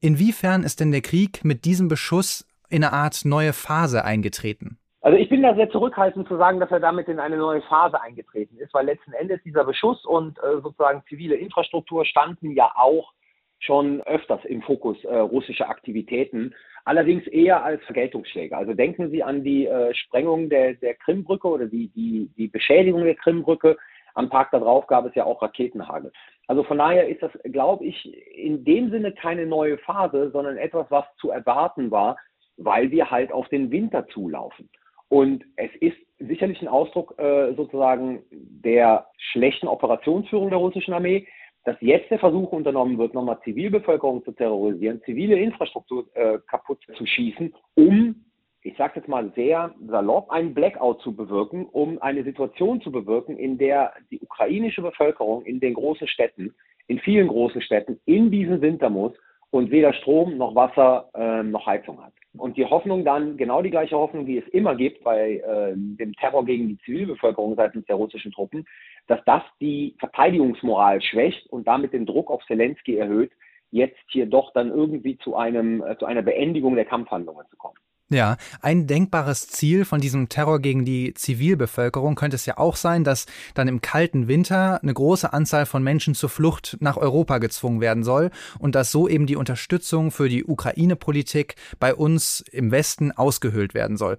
Inwiefern 0.00 0.62
ist 0.62 0.80
denn 0.80 0.92
der 0.92 1.02
Krieg 1.02 1.44
mit 1.44 1.64
diesem 1.64 1.88
Beschuss 1.88 2.46
in 2.70 2.84
eine 2.84 2.92
Art 2.92 3.24
neue 3.24 3.52
Phase 3.52 4.04
eingetreten? 4.04 4.78
Also 5.00 5.18
ich 5.18 5.28
bin 5.28 5.42
da 5.42 5.54
sehr 5.54 5.70
zurückhaltend 5.70 6.26
zu 6.26 6.36
sagen, 6.36 6.58
dass 6.60 6.70
er 6.70 6.80
damit 6.80 7.08
in 7.08 7.20
eine 7.20 7.36
neue 7.36 7.62
Phase 7.62 8.00
eingetreten 8.00 8.58
ist, 8.58 8.74
weil 8.74 8.86
letzten 8.86 9.12
Endes 9.12 9.40
dieser 9.44 9.64
Beschuss 9.64 10.04
und 10.04 10.38
äh, 10.38 10.60
sozusagen 10.62 11.02
zivile 11.08 11.36
Infrastruktur 11.36 12.04
standen 12.04 12.52
ja 12.52 12.72
auch 12.74 13.12
schon 13.58 14.02
öfters 14.02 14.44
im 14.44 14.62
Fokus 14.62 15.02
äh, 15.04 15.16
russischer 15.16 15.68
Aktivitäten, 15.68 16.54
allerdings 16.86 17.26
eher 17.26 17.62
als 17.64 17.82
Vergeltungsschläge. 17.84 18.56
Also 18.56 18.72
denken 18.72 19.10
Sie 19.10 19.22
an 19.22 19.42
die 19.42 19.66
äh, 19.66 19.92
Sprengung 19.94 20.48
der, 20.48 20.74
der 20.74 20.94
Krimbrücke 20.94 21.48
oder 21.48 21.66
die, 21.66 21.88
die, 21.88 22.30
die 22.36 22.46
Beschädigung 22.46 23.04
der 23.04 23.16
Krimbrücke. 23.16 23.76
Am 24.14 24.30
Tag 24.30 24.50
darauf 24.52 24.86
gab 24.86 25.04
es 25.04 25.14
ja 25.14 25.24
auch 25.24 25.42
Raketenhagel. 25.42 26.12
Also 26.46 26.62
von 26.62 26.78
daher 26.78 27.08
ist 27.08 27.22
das, 27.22 27.32
glaube 27.44 27.84
ich, 27.84 28.16
in 28.34 28.64
dem 28.64 28.90
Sinne 28.90 29.12
keine 29.12 29.46
neue 29.46 29.78
Phase, 29.78 30.30
sondern 30.30 30.56
etwas, 30.56 30.86
was 30.88 31.04
zu 31.16 31.30
erwarten 31.30 31.90
war, 31.90 32.16
weil 32.56 32.90
wir 32.92 33.10
halt 33.10 33.32
auf 33.32 33.48
den 33.48 33.70
Winter 33.70 34.06
zulaufen. 34.06 34.70
Und 35.08 35.44
es 35.56 35.70
ist 35.80 35.98
sicherlich 36.20 36.62
ein 36.62 36.68
Ausdruck 36.68 37.18
äh, 37.18 37.52
sozusagen 37.54 38.22
der 38.30 39.06
schlechten 39.18 39.66
Operationsführung 39.66 40.50
der 40.50 40.58
russischen 40.58 40.94
Armee, 40.94 41.26
dass 41.66 41.76
jetzt 41.80 42.10
der 42.12 42.20
Versuch 42.20 42.52
unternommen 42.52 42.96
wird, 42.96 43.12
nochmal 43.12 43.40
Zivilbevölkerung 43.42 44.24
zu 44.24 44.30
terrorisieren, 44.30 45.02
zivile 45.04 45.36
Infrastruktur 45.36 46.06
äh, 46.14 46.38
kaputt 46.46 46.78
zu 46.96 47.04
schießen, 47.04 47.52
um, 47.74 48.24
ich 48.62 48.76
sage 48.76 48.94
jetzt 48.96 49.08
mal 49.08 49.32
sehr 49.34 49.74
salopp, 49.88 50.30
einen 50.30 50.54
Blackout 50.54 51.00
zu 51.02 51.14
bewirken, 51.14 51.66
um 51.66 52.00
eine 52.00 52.22
Situation 52.22 52.80
zu 52.80 52.92
bewirken, 52.92 53.36
in 53.36 53.58
der 53.58 53.92
die 54.12 54.20
ukrainische 54.20 54.80
Bevölkerung 54.80 55.44
in 55.44 55.58
den 55.58 55.74
großen 55.74 56.06
Städten, 56.06 56.54
in 56.86 57.00
vielen 57.00 57.26
großen 57.26 57.60
Städten, 57.60 57.98
in 58.04 58.30
diesen 58.30 58.60
Winter 58.60 58.88
muss 58.88 59.12
und 59.50 59.72
weder 59.72 59.92
Strom 59.92 60.36
noch 60.36 60.54
Wasser 60.54 61.10
äh, 61.14 61.42
noch 61.42 61.66
Heizung 61.66 62.00
hat. 62.00 62.12
Und 62.36 62.56
die 62.56 62.64
Hoffnung 62.64 63.04
dann, 63.04 63.36
genau 63.36 63.62
die 63.62 63.70
gleiche 63.70 63.96
Hoffnung, 63.96 64.26
die 64.26 64.38
es 64.38 64.46
immer 64.48 64.76
gibt 64.76 65.02
bei 65.02 65.38
äh, 65.38 65.72
dem 65.74 66.12
Terror 66.14 66.44
gegen 66.44 66.68
die 66.68 66.78
Zivilbevölkerung 66.78 67.56
seitens 67.56 67.86
der 67.86 67.96
russischen 67.96 68.30
Truppen, 68.30 68.66
dass 69.06 69.20
das 69.24 69.42
die 69.60 69.96
Verteidigungsmoral 69.98 71.00
schwächt 71.02 71.46
und 71.48 71.66
damit 71.66 71.92
den 71.92 72.06
Druck 72.06 72.30
auf 72.30 72.44
Zelensky 72.46 72.96
erhöht, 72.96 73.32
jetzt 73.70 73.98
hier 74.08 74.26
doch 74.26 74.52
dann 74.52 74.70
irgendwie 74.70 75.18
zu 75.18 75.36
einem 75.36 75.82
äh, 75.82 75.96
zu 75.98 76.06
einer 76.06 76.22
Beendigung 76.22 76.76
der 76.76 76.84
Kampfhandlungen 76.84 77.46
zu 77.50 77.56
kommen. 77.56 77.76
Ja, 78.08 78.36
ein 78.62 78.86
denkbares 78.86 79.48
Ziel 79.48 79.84
von 79.84 80.00
diesem 80.00 80.28
Terror 80.28 80.60
gegen 80.60 80.84
die 80.84 81.12
Zivilbevölkerung 81.12 82.14
könnte 82.14 82.36
es 82.36 82.46
ja 82.46 82.56
auch 82.56 82.76
sein, 82.76 83.02
dass 83.02 83.26
dann 83.54 83.66
im 83.66 83.80
kalten 83.80 84.28
Winter 84.28 84.80
eine 84.80 84.94
große 84.94 85.32
Anzahl 85.32 85.66
von 85.66 85.82
Menschen 85.82 86.14
zur 86.14 86.28
Flucht 86.28 86.76
nach 86.78 86.96
Europa 86.96 87.38
gezwungen 87.38 87.80
werden 87.80 88.04
soll 88.04 88.30
und 88.60 88.76
dass 88.76 88.92
so 88.92 89.08
eben 89.08 89.26
die 89.26 89.34
Unterstützung 89.34 90.12
für 90.12 90.28
die 90.28 90.44
Ukraine-Politik 90.44 91.56
bei 91.80 91.96
uns 91.96 92.42
im 92.52 92.70
Westen 92.70 93.10
ausgehöhlt 93.10 93.74
werden 93.74 93.96
soll. 93.96 94.18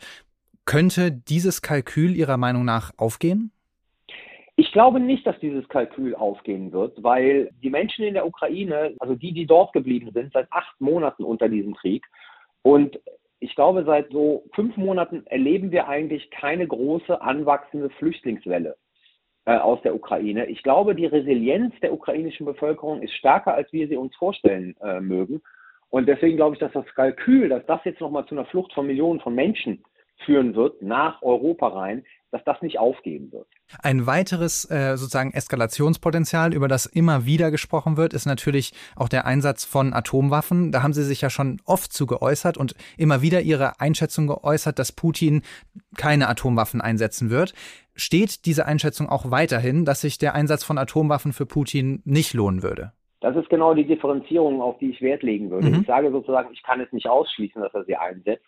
Könnte 0.66 1.14
dieses 1.14 1.62
Kalkül 1.62 2.14
Ihrer 2.14 2.36
Meinung 2.36 2.66
nach 2.66 2.92
aufgehen? 2.98 3.54
Ich 4.60 4.72
glaube 4.72 5.00
nicht, 5.00 5.26
dass 5.28 5.40
dieses 5.40 5.70
Kalkül 5.70 6.16
aufgehen 6.16 6.72
wird, 6.72 7.02
weil 7.04 7.52
die 7.62 7.70
Menschen 7.70 8.04
in 8.04 8.16
der 8.16 8.26
Ukraine, 8.26 8.96
also 9.00 9.14
die, 9.14 9.32
die 9.32 9.46
dort 9.46 9.72
geblieben 9.72 10.12
sind, 10.12 10.34
seit 10.34 10.52
acht 10.52 10.82
Monaten 10.82 11.24
unter 11.24 11.48
diesem 11.48 11.76
Krieg 11.76 12.04
und 12.64 13.00
ich 13.40 13.54
glaube, 13.56 13.84
seit 13.86 14.12
so 14.12 14.44
fünf 14.54 14.76
Monaten 14.78 15.26
erleben 15.28 15.72
wir 15.72 15.88
eigentlich 15.88 16.30
keine 16.32 16.68
große 16.68 17.22
anwachsende 17.22 17.90
Flüchtlingswelle 17.92 18.76
äh, 19.46 19.58
aus 19.58 19.82
der 19.84 19.94
Ukraine. 19.94 20.48
Ich 20.48 20.64
glaube, 20.64 20.96
die 20.96 21.06
Resilienz 21.06 21.74
der 21.82 21.94
ukrainischen 21.94 22.46
Bevölkerung 22.46 23.02
ist 23.04 23.14
stärker, 23.14 23.54
als 23.54 23.72
wir 23.72 23.88
sie 23.88 23.96
uns 23.96 24.16
vorstellen 24.16 24.76
äh, 24.82 25.00
mögen. 25.00 25.42
Und 25.90 26.08
deswegen 26.08 26.36
glaube 26.36 26.56
ich, 26.56 26.60
dass 26.60 26.74
das 26.74 26.86
Kalkül, 26.96 27.50
dass 27.50 27.66
das 27.68 27.80
jetzt 27.86 28.02
nochmal 28.02 28.26
zu 28.26 28.36
einer 28.36 28.46
Flucht 28.46 28.74
von 28.74 28.88
Millionen 28.88 29.20
von 29.20 29.36
Menschen 29.36 29.84
führen 30.26 30.56
wird 30.56 30.82
nach 30.82 31.22
Europa 31.22 31.68
rein, 31.68 32.04
dass 32.32 32.44
das 32.44 32.62
nicht 32.62 32.80
aufgeben 32.80 33.32
wird. 33.32 33.48
Ein 33.82 34.06
weiteres 34.06 34.70
äh, 34.70 34.98
sozusagen 34.98 35.32
Eskalationspotenzial, 35.32 36.54
über 36.54 36.68
das 36.68 36.86
immer 36.86 37.26
wieder 37.26 37.52
gesprochen 37.52 37.98
wird, 37.98 38.14
ist 38.14 38.26
natürlich 38.26 38.74
auch 38.96 39.10
der 39.10 39.26
Einsatz 39.26 39.66
von 39.66 39.94
Atomwaffen. 39.94 40.72
Da 40.72 40.84
haben 40.84 40.94
Sie 40.94 41.04
sich 41.04 41.22
ja 41.22 41.30
schon 41.30 41.62
oft 41.66 41.94
zu 41.94 42.06
geäußert 42.06 42.58
und 42.58 42.76
immer 42.98 43.22
wieder 43.22 43.42
Ihre 43.42 43.80
Einschätzung 43.80 44.28
geäußert, 44.28 44.80
dass 44.80 44.92
Putin 44.92 45.42
keine 45.96 46.28
Atomwaffen 46.28 46.82
einsetzen 46.82 47.30
wird. 47.30 47.54
Steht 47.96 48.46
diese 48.46 48.66
Einschätzung 48.66 49.10
auch 49.10 49.32
weiterhin, 49.32 49.86
dass 49.86 50.02
sich 50.02 50.18
der 50.18 50.36
Einsatz 50.36 50.64
von 50.64 50.78
Atomwaffen 50.78 51.34
für 51.34 51.46
Putin 51.46 52.02
nicht 52.06 52.34
lohnen 52.34 52.62
würde? 52.62 52.92
Das 53.20 53.36
ist 53.36 53.50
genau 53.50 53.74
die 53.74 53.88
Differenzierung, 53.88 54.62
auf 54.62 54.78
die 54.78 54.92
ich 54.92 55.02
Wert 55.02 55.24
legen 55.24 55.50
würde. 55.50 55.70
Mhm. 55.70 55.82
Ich 55.82 55.88
sage 55.88 56.12
sozusagen, 56.12 56.54
ich 56.54 56.62
kann 56.62 56.80
es 56.80 56.92
nicht 56.92 57.08
ausschließen, 57.08 57.62
dass 57.62 57.74
er 57.74 57.86
sie 57.86 57.96
einsetzt. 57.96 58.46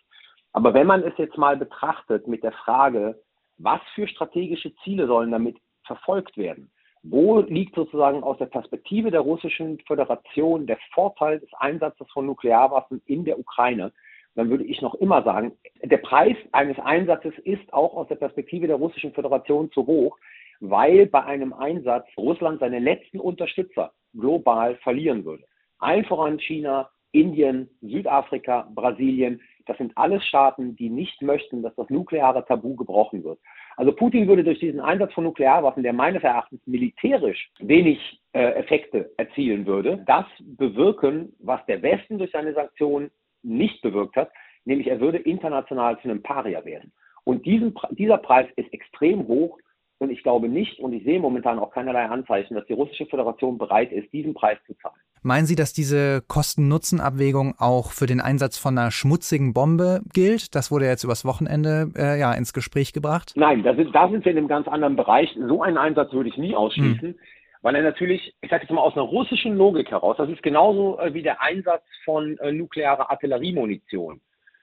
Aber 0.52 0.74
wenn 0.74 0.86
man 0.86 1.02
es 1.02 1.12
jetzt 1.16 1.36
mal 1.36 1.56
betrachtet 1.56 2.28
mit 2.28 2.42
der 2.42 2.52
Frage, 2.52 3.20
was 3.62 3.80
für 3.94 4.08
strategische 4.08 4.74
Ziele 4.82 5.06
sollen 5.06 5.30
damit 5.30 5.58
verfolgt 5.84 6.36
werden? 6.36 6.70
Wo 7.02 7.40
liegt 7.40 7.74
sozusagen 7.74 8.22
aus 8.22 8.38
der 8.38 8.46
Perspektive 8.46 9.10
der 9.10 9.20
russischen 9.20 9.78
Föderation 9.86 10.66
der 10.66 10.78
Vorteil 10.92 11.40
des 11.40 11.48
Einsatzes 11.54 12.06
von 12.12 12.26
Nuklearwaffen 12.26 13.00
in 13.06 13.24
der 13.24 13.38
Ukraine? 13.38 13.92
Dann 14.34 14.50
würde 14.50 14.64
ich 14.64 14.80
noch 14.80 14.94
immer 14.94 15.22
sagen, 15.22 15.52
der 15.82 15.96
Preis 15.96 16.36
eines 16.52 16.78
Einsatzes 16.78 17.32
ist 17.44 17.72
auch 17.72 17.94
aus 17.94 18.08
der 18.08 18.16
Perspektive 18.16 18.66
der 18.66 18.76
russischen 18.76 19.12
Föderation 19.12 19.70
zu 19.72 19.86
hoch, 19.86 20.18
weil 20.60 21.06
bei 21.06 21.24
einem 21.24 21.52
Einsatz 21.52 22.06
Russland 22.16 22.60
seine 22.60 22.78
letzten 22.78 23.18
Unterstützer 23.18 23.92
global 24.14 24.76
verlieren 24.76 25.24
würde. 25.24 25.44
Allen 25.78 26.04
voran 26.04 26.38
China, 26.38 26.90
Indien, 27.12 27.68
Südafrika, 27.80 28.68
Brasilien, 28.74 29.40
das 29.66 29.78
sind 29.78 29.92
alles 29.96 30.24
Staaten, 30.24 30.76
die 30.76 30.90
nicht 30.90 31.22
möchten, 31.22 31.62
dass 31.62 31.74
das 31.76 31.88
nukleare 31.90 32.44
Tabu 32.44 32.76
gebrochen 32.76 33.24
wird. 33.24 33.38
Also 33.76 33.92
Putin 33.92 34.28
würde 34.28 34.44
durch 34.44 34.58
diesen 34.58 34.80
Einsatz 34.80 35.12
von 35.12 35.24
Nuklearwaffen, 35.24 35.82
der 35.82 35.92
meines 35.92 36.22
Erachtens 36.22 36.60
militärisch 36.66 37.50
wenig 37.60 38.20
äh, 38.32 38.52
Effekte 38.52 39.10
erzielen 39.16 39.66
würde, 39.66 40.02
das 40.06 40.26
bewirken, 40.40 41.34
was 41.38 41.64
der 41.66 41.82
Westen 41.82 42.18
durch 42.18 42.30
seine 42.30 42.54
Sanktionen 42.54 43.10
nicht 43.42 43.80
bewirkt 43.82 44.16
hat, 44.16 44.30
nämlich 44.64 44.88
er 44.88 45.00
würde 45.00 45.18
international 45.18 45.98
zu 46.00 46.08
einem 46.08 46.22
Paria 46.22 46.64
werden. 46.64 46.92
Und 47.24 47.46
diesen, 47.46 47.74
dieser 47.92 48.18
Preis 48.18 48.48
ist 48.56 48.72
extrem 48.72 49.26
hoch 49.28 49.58
und 49.98 50.10
ich 50.10 50.22
glaube 50.22 50.48
nicht 50.48 50.80
und 50.80 50.92
ich 50.92 51.04
sehe 51.04 51.20
momentan 51.20 51.58
auch 51.58 51.70
keinerlei 51.70 52.06
Anzeichen, 52.06 52.54
dass 52.54 52.66
die 52.66 52.72
russische 52.72 53.06
Föderation 53.06 53.58
bereit 53.58 53.92
ist, 53.92 54.12
diesen 54.12 54.34
Preis 54.34 54.58
zu 54.66 54.74
zahlen. 54.74 55.00
Meinen 55.22 55.46
Sie, 55.46 55.54
dass 55.54 55.72
diese 55.72 56.22
Kosten-Nutzen-Abwägung 56.26 57.54
auch 57.58 57.92
für 57.92 58.06
den 58.06 58.20
Einsatz 58.20 58.58
von 58.58 58.78
einer 58.78 58.90
schmutzigen 58.90 59.52
Bombe 59.52 60.00
gilt? 60.14 60.54
Das 60.54 60.70
wurde 60.70 60.86
jetzt 60.86 61.04
übers 61.04 61.24
Wochenende 61.24 61.90
äh, 61.96 62.18
ja 62.18 62.32
ins 62.32 62.52
Gespräch 62.52 62.92
gebracht. 62.92 63.32
Nein, 63.36 63.62
da 63.62 63.74
sind, 63.74 63.94
da 63.94 64.08
sind 64.08 64.24
wir 64.24 64.32
in 64.32 64.38
einem 64.38 64.48
ganz 64.48 64.66
anderen 64.66 64.96
Bereich. 64.96 65.36
So 65.46 65.62
einen 65.62 65.78
Einsatz 65.78 66.12
würde 66.12 66.28
ich 66.28 66.38
nie 66.38 66.54
ausschließen. 66.54 67.10
Hm 67.10 67.18
weil 67.62 67.74
er 67.74 67.82
natürlich, 67.82 68.34
ich 68.40 68.50
sage 68.50 68.62
jetzt 68.62 68.72
mal 68.72 68.80
aus 68.80 68.94
einer 68.94 69.02
russischen 69.02 69.56
Logik 69.56 69.90
heraus, 69.90 70.16
das 70.16 70.30
ist 70.30 70.42
genauso 70.42 70.98
äh, 70.98 71.12
wie 71.12 71.22
der 71.22 71.42
Einsatz 71.42 71.84
von 72.04 72.38
äh, 72.38 72.52
nuklearer 72.52 73.10
Artilleriemunition, 73.10 74.20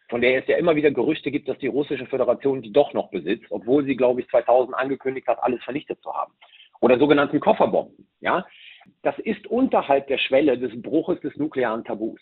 von 0.09 0.21
der 0.21 0.41
es 0.41 0.47
ja 0.47 0.57
immer 0.57 0.75
wieder 0.75 0.91
Gerüchte 0.91 1.31
gibt, 1.31 1.47
dass 1.47 1.57
die 1.59 1.67
russische 1.67 2.07
Föderation 2.07 2.61
die 2.61 2.71
doch 2.71 2.93
noch 2.93 3.09
besitzt, 3.09 3.45
obwohl 3.51 3.85
sie, 3.85 3.95
glaube 3.95 4.21
ich, 4.21 4.29
2000 4.29 4.75
angekündigt 4.75 5.27
hat, 5.27 5.41
alles 5.41 5.63
vernichtet 5.63 6.01
zu 6.01 6.11
haben. 6.13 6.33
Oder 6.79 6.97
sogenannten 6.97 7.39
Kofferbomben. 7.39 8.07
Ja, 8.19 8.45
das 9.03 9.17
ist 9.19 9.47
unterhalb 9.47 10.07
der 10.07 10.17
Schwelle 10.17 10.57
des 10.57 10.81
Bruches 10.81 11.19
des 11.21 11.35
nuklearen 11.37 11.83
Tabus. 11.83 12.19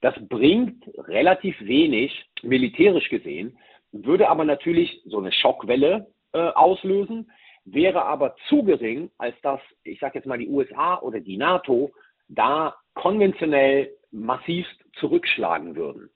Das 0.00 0.14
bringt 0.28 0.84
relativ 1.08 1.56
wenig 1.60 2.12
militärisch 2.42 3.08
gesehen, 3.08 3.58
würde 3.92 4.28
aber 4.28 4.44
natürlich 4.44 5.02
so 5.06 5.18
eine 5.18 5.32
Schockwelle 5.32 6.06
äh, 6.32 6.38
auslösen, 6.38 7.30
wäre 7.64 8.04
aber 8.04 8.36
zu 8.48 8.62
gering, 8.62 9.10
als 9.18 9.34
dass, 9.42 9.60
ich 9.82 9.98
sage 9.98 10.18
jetzt 10.18 10.26
mal, 10.26 10.38
die 10.38 10.48
USA 10.48 10.98
oder 11.00 11.20
die 11.20 11.36
NATO 11.36 11.90
da 12.28 12.76
konventionell 12.94 13.90
massivst 14.10 14.76
zurückschlagen 14.94 15.76
würden. 15.76 16.10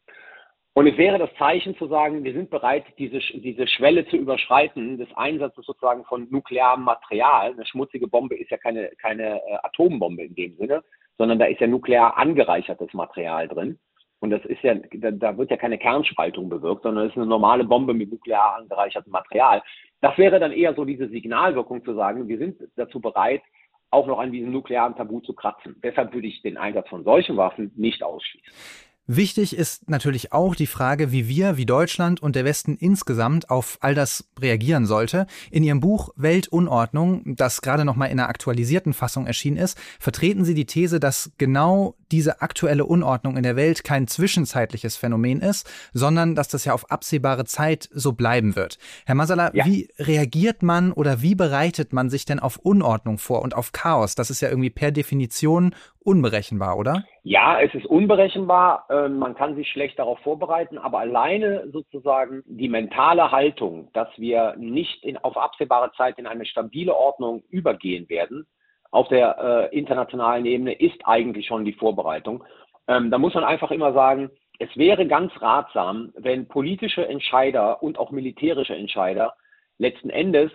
Und 0.75 0.87
es 0.87 0.97
wäre 0.97 1.19
das 1.19 1.29
Zeichen 1.35 1.77
zu 1.77 1.87
sagen, 1.87 2.25
wir 2.25 2.33
sind 2.33 2.49
bereit, 2.49 2.85
diese, 2.97 3.19
diese 3.19 3.67
Schwelle 3.67 4.07
zu 4.07 4.17
überschreiten 4.17 4.97
des 4.97 5.09
Einsatzes 5.15 5.67
sozusagen 5.67 6.05
von 6.05 6.29
nuklearem 6.31 6.83
Material. 6.83 7.53
Eine 7.53 7.67
schmutzige 7.67 8.09
Bombe 8.09 8.37
ist 8.37 8.51
ja 8.51 8.57
keine, 8.57 8.89
keine 9.01 9.43
äh, 9.43 9.59
Atombombe 9.65 10.23
in 10.25 10.35
dem 10.35 10.57
Sinne, 10.57 10.83
sondern 11.19 11.39
da 11.39 11.45
ist 11.45 11.61
ja 11.61 11.67
nuklear 11.67 12.17
angereichertes 12.17 12.95
Material 12.95 13.49
drin. 13.49 13.79
Und 14.21 14.31
das 14.31 14.43
ist 14.47 14.63
ja, 14.63 14.75
da, 14.75 15.11
da 15.11 15.37
wird 15.37 15.51
ja 15.51 15.59
keine 15.59 15.77
Kernspaltung 15.77 16.49
bewirkt, 16.49 16.85
sondern 16.85 17.05
es 17.05 17.11
ist 17.11 17.19
eine 17.19 17.27
normale 17.27 17.65
Bombe 17.65 17.93
mit 17.93 18.11
nuklear 18.11 18.57
angereichertem 18.57 19.13
Material. 19.13 19.63
Das 20.01 20.17
wäre 20.17 20.41
dann 20.41 20.53
eher 20.53 20.75
so 20.75 20.87
diese 20.87 21.09
Signalwirkung 21.09 21.85
zu 21.85 21.95
sagen, 21.95 22.29
wir 22.29 22.39
sind 22.39 22.57
dazu 22.77 22.99
bereit, 22.99 23.43
auch 23.91 24.07
noch 24.07 24.21
an 24.21 24.33
diesem 24.33 24.53
nuklearen 24.53 24.97
Tabu 24.97 25.21
zu 25.21 25.35
kratzen. 25.35 25.79
Deshalb 25.83 26.15
würde 26.15 26.29
ich 26.29 26.41
den 26.41 26.57
Einsatz 26.57 26.89
von 26.89 27.05
solchen 27.05 27.37
Waffen 27.37 27.73
nicht 27.77 28.03
ausschließen. 28.03 28.92
Wichtig 29.17 29.55
ist 29.55 29.91
natürlich 29.91 30.33
auch 30.33 30.55
die 30.55 30.67
Frage, 30.67 31.13
wie 31.13 31.29
wir, 31.29 31.59
wie 31.59 31.67
Deutschland 31.67 32.23
und 32.23 32.35
der 32.35 32.47
Westen 32.47 32.77
insgesamt 32.77 33.51
auf 33.51 33.77
all 33.83 33.95
das 33.95 34.25
reagieren 34.41 34.87
sollte. 34.87 35.27
In 35.51 35.63
Ihrem 35.63 35.81
Buch 35.81 36.09
Weltunordnung, 36.17 37.37
das 37.37 37.61
gerade 37.61 37.85
noch 37.85 37.95
mal 37.95 38.07
in 38.07 38.19
einer 38.19 38.31
aktualisierten 38.31 38.95
Fassung 38.95 39.27
erschienen 39.27 39.59
ist, 39.59 39.77
vertreten 40.01 40.47
Sie 40.47 40.55
die 40.55 40.65
These, 40.65 40.99
dass 40.99 41.31
genau 41.37 41.95
diese 42.11 42.41
aktuelle 42.41 42.87
Unordnung 42.87 43.37
in 43.37 43.43
der 43.43 43.57
Welt 43.57 43.85
kein 43.85 44.07
zwischenzeitliches 44.07 44.97
Phänomen 44.97 45.41
ist, 45.41 45.69
sondern 45.93 46.35
dass 46.35 46.49
das 46.49 46.65
ja 46.65 46.73
auf 46.73 46.91
absehbare 46.91 47.45
Zeit 47.45 47.91
so 47.93 48.13
bleiben 48.13 48.57
wird. 48.57 48.79
Herr 49.05 49.15
Masala, 49.15 49.55
ja. 49.55 49.67
wie 49.67 49.89
reagiert 49.99 50.63
man 50.63 50.93
oder 50.93 51.21
wie 51.21 51.35
bereitet 51.35 51.93
man 51.93 52.09
sich 52.09 52.25
denn 52.25 52.39
auf 52.39 52.57
Unordnung 52.57 53.19
vor 53.19 53.43
und 53.43 53.55
auf 53.55 53.73
Chaos? 53.73 54.15
Das 54.15 54.31
ist 54.31 54.41
ja 54.41 54.49
irgendwie 54.49 54.71
per 54.71 54.91
Definition 54.91 55.75
unberechenbar, 56.05 56.77
oder? 56.77 57.05
Ja, 57.23 57.61
es 57.61 57.75
ist 57.75 57.87
unberechenbar. 57.87 58.87
Ähm, 58.91 59.19
man 59.19 59.35
kann 59.35 59.57
sich 59.57 59.69
schlecht 59.69 59.99
darauf 59.99 60.19
vorbereiten, 60.21 60.79
aber 60.79 60.99
alleine 60.99 61.69
sozusagen 61.73 62.43
die 62.47 62.69
mentale 62.69 63.31
Haltung, 63.31 63.91
dass 63.93 64.09
wir 64.17 64.55
nicht 64.59 65.05
in, 65.05 65.19
auf 65.19 65.37
absehbare 65.37 65.93
Zeit 65.97 66.19
in 66.19 66.27
eine 66.27 66.47
stabile 66.47 66.95
Ordnung 66.95 67.43
übergehen 67.51 68.09
werden, 68.09 68.47
auf 68.91 69.09
der 69.09 69.71
äh, 69.73 69.77
internationalen 69.77 70.45
Ebene, 70.47 70.73
ist 70.75 71.01
eigentlich 71.05 71.47
schon 71.47 71.65
die 71.65 71.73
Vorbereitung. 71.73 72.45
Ähm, 72.89 73.11
da 73.11 73.19
muss 73.19 73.35
man 73.35 73.45
einfach 73.45 73.71
immer 73.71 73.93
sagen, 73.93 74.31
es 74.59 74.77
wäre 74.77 75.07
ganz 75.07 75.33
ratsam, 75.41 76.13
wenn 76.17 76.47
politische 76.47 77.07
Entscheider 77.07 77.83
und 77.83 77.99
auch 77.99 78.11
militärische 78.11 78.77
Entscheider 78.77 79.35
letzten 79.79 80.11
Endes 80.11 80.53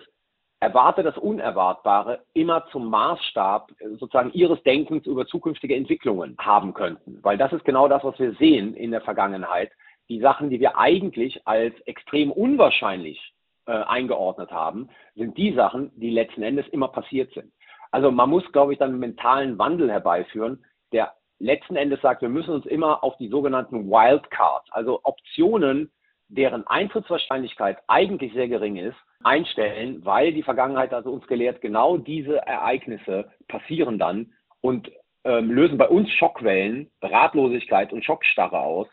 erwarte 0.60 1.02
das 1.02 1.16
Unerwartbare 1.16 2.24
immer 2.34 2.66
zum 2.72 2.90
Maßstab 2.90 3.70
sozusagen 3.98 4.32
ihres 4.32 4.62
Denkens 4.64 5.06
über 5.06 5.26
zukünftige 5.26 5.76
Entwicklungen 5.76 6.36
haben 6.38 6.74
könnten. 6.74 7.18
Weil 7.22 7.38
das 7.38 7.52
ist 7.52 7.64
genau 7.64 7.88
das, 7.88 8.02
was 8.02 8.18
wir 8.18 8.34
sehen 8.34 8.74
in 8.74 8.90
der 8.90 9.00
Vergangenheit. 9.00 9.70
Die 10.08 10.20
Sachen, 10.20 10.50
die 10.50 10.58
wir 10.58 10.76
eigentlich 10.76 11.46
als 11.46 11.78
extrem 11.82 12.32
unwahrscheinlich 12.32 13.34
äh, 13.66 13.72
eingeordnet 13.72 14.50
haben, 14.50 14.88
sind 15.14 15.36
die 15.36 15.52
Sachen, 15.52 15.92
die 15.96 16.10
letzten 16.10 16.42
Endes 16.42 16.66
immer 16.68 16.88
passiert 16.88 17.32
sind. 17.34 17.52
Also 17.90 18.10
man 18.10 18.28
muss, 18.28 18.50
glaube 18.52 18.72
ich, 18.72 18.78
dann 18.78 18.90
einen 18.90 18.98
mentalen 18.98 19.58
Wandel 19.58 19.90
herbeiführen, 19.90 20.64
der 20.92 21.12
letzten 21.38 21.76
Endes 21.76 22.00
sagt, 22.00 22.22
wir 22.22 22.28
müssen 22.28 22.52
uns 22.54 22.66
immer 22.66 23.04
auf 23.04 23.16
die 23.18 23.28
sogenannten 23.28 23.88
Wildcards, 23.88 24.70
also 24.72 25.00
Optionen, 25.04 25.90
deren 26.28 26.66
Eintrittswahrscheinlichkeit 26.66 27.78
eigentlich 27.86 28.32
sehr 28.34 28.48
gering 28.48 28.76
ist, 28.76 28.96
einstellen, 29.22 30.04
weil 30.04 30.32
die 30.32 30.42
Vergangenheit 30.42 30.92
also 30.92 31.10
uns 31.10 31.26
gelehrt, 31.26 31.60
genau 31.60 31.96
diese 31.96 32.38
Ereignisse 32.38 33.30
passieren 33.48 33.98
dann 33.98 34.32
und 34.60 34.90
ähm, 35.24 35.50
lösen 35.50 35.78
bei 35.78 35.88
uns 35.88 36.10
Schockwellen, 36.12 36.90
Ratlosigkeit 37.02 37.92
und 37.92 38.04
Schockstarre 38.04 38.60
aus, 38.60 38.86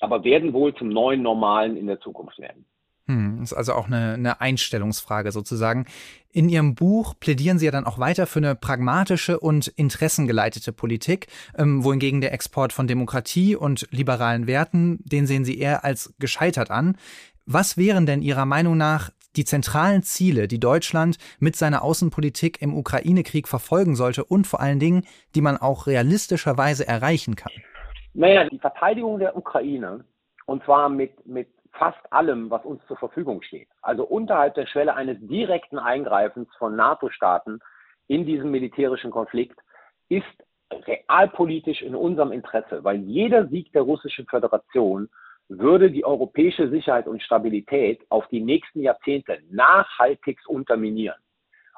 aber 0.00 0.24
werden 0.24 0.52
wohl 0.52 0.74
zum 0.74 0.88
neuen 0.88 1.22
Normalen 1.22 1.76
in 1.76 1.86
der 1.86 2.00
Zukunft 2.00 2.38
werden. 2.38 2.66
Hm, 3.08 3.40
ist 3.42 3.52
also 3.52 3.74
auch 3.74 3.86
eine, 3.86 4.14
eine 4.14 4.40
Einstellungsfrage 4.40 5.30
sozusagen. 5.30 5.86
In 6.32 6.48
Ihrem 6.48 6.74
Buch 6.74 7.14
plädieren 7.18 7.58
Sie 7.58 7.66
ja 7.66 7.70
dann 7.70 7.86
auch 7.86 7.98
weiter 7.98 8.26
für 8.26 8.40
eine 8.40 8.56
pragmatische 8.56 9.38
und 9.38 9.68
interessengeleitete 9.68 10.72
Politik, 10.72 11.28
ähm, 11.56 11.84
wohingegen 11.84 12.20
der 12.20 12.32
Export 12.32 12.72
von 12.72 12.88
Demokratie 12.88 13.54
und 13.54 13.86
liberalen 13.92 14.48
Werten, 14.48 14.98
den 15.04 15.26
sehen 15.26 15.44
Sie 15.44 15.58
eher 15.58 15.84
als 15.84 16.14
gescheitert 16.18 16.70
an. 16.72 16.96
Was 17.44 17.76
wären 17.76 18.06
denn 18.06 18.22
Ihrer 18.22 18.44
Meinung 18.44 18.76
nach 18.76 19.10
die 19.36 19.44
zentralen 19.44 20.02
Ziele, 20.02 20.48
die 20.48 20.60
Deutschland 20.60 21.18
mit 21.38 21.56
seiner 21.56 21.82
Außenpolitik 21.82 22.62
im 22.62 22.76
Ukraine-Krieg 22.76 23.48
verfolgen 23.48 23.94
sollte 23.94 24.24
und 24.24 24.46
vor 24.46 24.60
allen 24.60 24.78
Dingen, 24.78 25.04
die 25.34 25.40
man 25.40 25.56
auch 25.56 25.86
realistischerweise 25.86 26.86
erreichen 26.86 27.36
kann? 27.36 27.52
Naja, 28.14 28.48
die 28.48 28.58
Verteidigung 28.58 29.18
der 29.18 29.36
Ukraine, 29.36 30.04
und 30.46 30.64
zwar 30.64 30.88
mit, 30.88 31.26
mit 31.26 31.48
fast 31.72 32.00
allem, 32.10 32.50
was 32.50 32.64
uns 32.64 32.80
zur 32.86 32.96
Verfügung 32.96 33.42
steht. 33.42 33.68
Also 33.82 34.04
unterhalb 34.04 34.54
der 34.54 34.66
Schwelle 34.66 34.94
eines 34.94 35.18
direkten 35.20 35.78
Eingreifens 35.78 36.48
von 36.58 36.74
NATO-Staaten 36.76 37.60
in 38.08 38.24
diesem 38.24 38.50
militärischen 38.50 39.10
Konflikt 39.10 39.58
ist 40.08 40.24
realpolitisch 40.72 41.82
in 41.82 41.94
unserem 41.94 42.32
Interesse, 42.32 42.82
weil 42.82 42.96
jeder 42.96 43.46
Sieg 43.48 43.72
der 43.72 43.82
Russischen 43.82 44.26
Föderation 44.26 45.08
würde 45.48 45.90
die 45.90 46.04
europäische 46.04 46.68
Sicherheit 46.68 47.06
und 47.06 47.22
Stabilität 47.22 48.00
auf 48.08 48.26
die 48.28 48.40
nächsten 48.40 48.80
Jahrzehnte 48.82 49.38
nachhaltigst 49.50 50.46
unterminieren. 50.48 51.18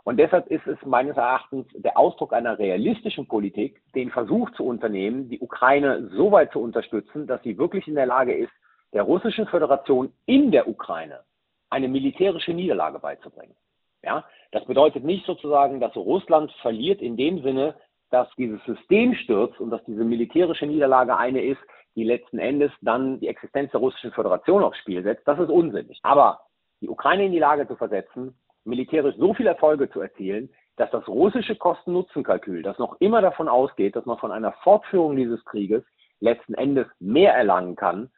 Und 0.05 0.17
deshalb 0.17 0.47
ist 0.47 0.67
es 0.67 0.79
meines 0.87 1.19
Erachtens 1.19 1.67
der 1.75 1.99
Ausdruck 1.99 2.33
einer 2.33 2.59
realistischen 2.59 3.27
Politik, 3.29 3.83
den 3.95 4.11
Versuch 4.11 4.51
zu 4.53 4.65
unternehmen, 4.65 5.29
die 5.29 5.39
Ukraine 5.39 6.09
so 6.15 6.33
weit 6.33 6.53
zu 6.53 6.61
unterstützen, 6.61 7.27
dass 7.27 7.43
sie 7.43 7.59
wirklich 7.59 7.87
in 7.87 7.95
der 7.95 8.07
Lage 8.07 8.33
ist, 8.33 8.53
der 8.95 9.03
Russischen 9.03 9.47
Föderation 9.47 10.11
in 10.25 10.51
der 10.51 10.67
Ukraine 10.67 11.21
eine 11.69 11.89
militärische 11.89 12.55
Niederlage 12.55 12.99
beizubringen. 12.99 13.55
Ja, 14.03 14.25
das 14.53 14.65
bedeutet 14.65 15.05
nicht 15.05 15.27
sozusagen, 15.27 15.81
dass 15.81 15.95
Russland 15.95 16.53
verliert 16.63 17.03
in 17.03 17.17
dem 17.17 17.43
Sinne, 17.43 17.75
dass 18.11 18.29
dieses 18.37 18.63
System 18.65 19.15
stürzt 19.15 19.61
und 19.61 19.71
dass 19.71 19.85
diese 19.85 20.05
militärische 20.05 20.67
Niederlage 20.67 21.17
eine 21.17 21.43
ist, 21.43 21.61
die 21.95 22.05
letzten 22.05 22.39
Endes 22.39 22.71
dann 22.81 23.21
die 23.21 23.29
Existenz 23.29 23.71
der 23.73 23.81
Russischen 23.81 24.13
Föderation 24.13 24.63
aufs 24.63 24.79
Spiel 24.79 25.03
setzt. 25.03 25.27
Das 25.27 25.39
ist 25.39 25.51
unsinnig. 25.51 25.99
Aber 26.03 26.41
die 26.81 26.89
Ukraine 26.89 27.27
in 27.27 27.33
die 27.33 27.39
Lage 27.39 27.67
zu 27.67 27.77
versetzen, 27.77 28.39
militärisch 28.65 29.17
so 29.17 29.35
viele 29.35 29.51
Erfolge 29.51 29.91
zu 29.91 30.01
erzielen, 30.01 30.49
dass 30.77 30.91
das 30.91 31.09
russische 31.09 31.57
Kosten-Nutzen-Kalkül, 31.57 32.63
das 32.63 32.79
noch 32.79 32.97
immer 33.01 33.21
davon 33.21 33.49
ausgeht, 33.49 33.97
dass 33.97 34.07
man 34.07 34.19
von 34.19 34.31
einer 34.31 34.53
Fortführung 34.63 35.17
dieses 35.17 35.45
Krieges 35.45 35.83
letzten 36.21 36.55
Endes 36.55 36.87
mehr 37.01 37.35
erlangen 37.35 37.75
kann, 37.75 38.11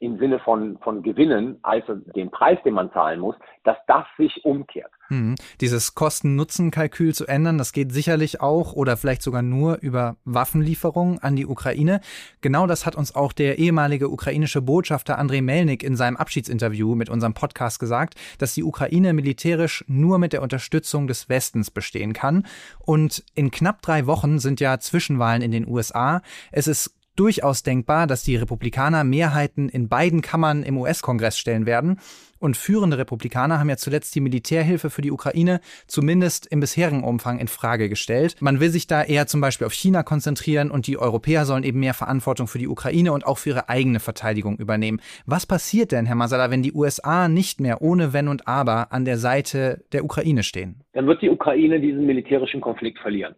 im 0.00 0.18
Sinne 0.18 0.38
von, 0.38 0.78
von 0.78 1.02
Gewinnen, 1.02 1.58
also 1.62 1.94
den 1.94 2.30
Preis, 2.30 2.58
den 2.64 2.74
man 2.74 2.92
zahlen 2.92 3.18
muss, 3.18 3.34
dass 3.64 3.76
das 3.86 4.04
sich 4.16 4.44
umkehrt. 4.44 4.90
Hm. 5.08 5.34
Dieses 5.60 5.94
Kosten-Nutzen-Kalkül 5.94 7.14
zu 7.14 7.26
ändern, 7.26 7.58
das 7.58 7.72
geht 7.72 7.92
sicherlich 7.92 8.40
auch 8.40 8.74
oder 8.74 8.96
vielleicht 8.96 9.22
sogar 9.22 9.42
nur 9.42 9.78
über 9.80 10.16
Waffenlieferungen 10.24 11.18
an 11.18 11.34
die 11.34 11.46
Ukraine. 11.46 12.00
Genau 12.42 12.66
das 12.66 12.86
hat 12.86 12.94
uns 12.94 13.14
auch 13.14 13.32
der 13.32 13.58
ehemalige 13.58 14.10
ukrainische 14.10 14.62
Botschafter 14.62 15.18
Andrei 15.18 15.40
Melnik 15.40 15.82
in 15.82 15.96
seinem 15.96 16.16
Abschiedsinterview 16.16 16.94
mit 16.94 17.08
unserem 17.08 17.34
Podcast 17.34 17.80
gesagt, 17.80 18.14
dass 18.38 18.54
die 18.54 18.64
Ukraine 18.64 19.14
militärisch 19.14 19.84
nur 19.88 20.18
mit 20.18 20.32
der 20.32 20.42
Unterstützung 20.42 21.06
des 21.06 21.28
Westens 21.28 21.70
bestehen 21.70 22.12
kann. 22.12 22.46
Und 22.78 23.24
in 23.34 23.50
knapp 23.50 23.82
drei 23.82 24.06
Wochen 24.06 24.38
sind 24.38 24.60
ja 24.60 24.78
Zwischenwahlen 24.78 25.42
in 25.42 25.50
den 25.50 25.66
USA. 25.66 26.20
Es 26.52 26.68
ist 26.68 26.97
durchaus 27.18 27.62
denkbar, 27.62 28.06
dass 28.06 28.22
die 28.22 28.36
Republikaner 28.36 29.04
Mehrheiten 29.04 29.68
in 29.68 29.88
beiden 29.88 30.22
Kammern 30.22 30.62
im 30.62 30.78
US-Kongress 30.78 31.38
stellen 31.38 31.66
werden. 31.66 31.98
Und 32.38 32.56
führende 32.56 32.98
Republikaner 32.98 33.58
haben 33.58 33.68
ja 33.68 33.76
zuletzt 33.76 34.14
die 34.14 34.20
Militärhilfe 34.20 34.90
für 34.90 35.02
die 35.02 35.10
Ukraine 35.10 35.60
zumindest 35.88 36.46
im 36.46 36.60
bisherigen 36.60 37.02
Umfang 37.02 37.40
in 37.40 37.48
Frage 37.48 37.88
gestellt. 37.88 38.36
Man 38.40 38.60
will 38.60 38.70
sich 38.70 38.86
da 38.86 39.02
eher 39.02 39.26
zum 39.26 39.40
Beispiel 39.40 39.66
auf 39.66 39.72
China 39.72 40.04
konzentrieren 40.04 40.70
und 40.70 40.86
die 40.86 40.98
Europäer 40.98 41.44
sollen 41.44 41.64
eben 41.64 41.80
mehr 41.80 41.94
Verantwortung 41.94 42.46
für 42.46 42.58
die 42.58 42.68
Ukraine 42.68 43.12
und 43.12 43.26
auch 43.26 43.38
für 43.38 43.50
ihre 43.50 43.68
eigene 43.68 43.98
Verteidigung 43.98 44.56
übernehmen. 44.56 45.00
Was 45.26 45.46
passiert 45.46 45.90
denn, 45.90 46.06
Herr 46.06 46.14
Masala, 46.14 46.50
wenn 46.50 46.62
die 46.62 46.72
USA 46.72 47.28
nicht 47.28 47.60
mehr 47.60 47.82
ohne 47.82 48.12
Wenn 48.12 48.28
und 48.28 48.46
Aber 48.46 48.92
an 48.92 49.04
der 49.04 49.18
Seite 49.18 49.84
der 49.92 50.04
Ukraine 50.04 50.44
stehen? 50.44 50.84
Dann 50.92 51.08
wird 51.08 51.22
die 51.22 51.30
Ukraine 51.30 51.80
diesen 51.80 52.06
militärischen 52.06 52.60
Konflikt 52.60 53.00
verlieren. 53.00 53.34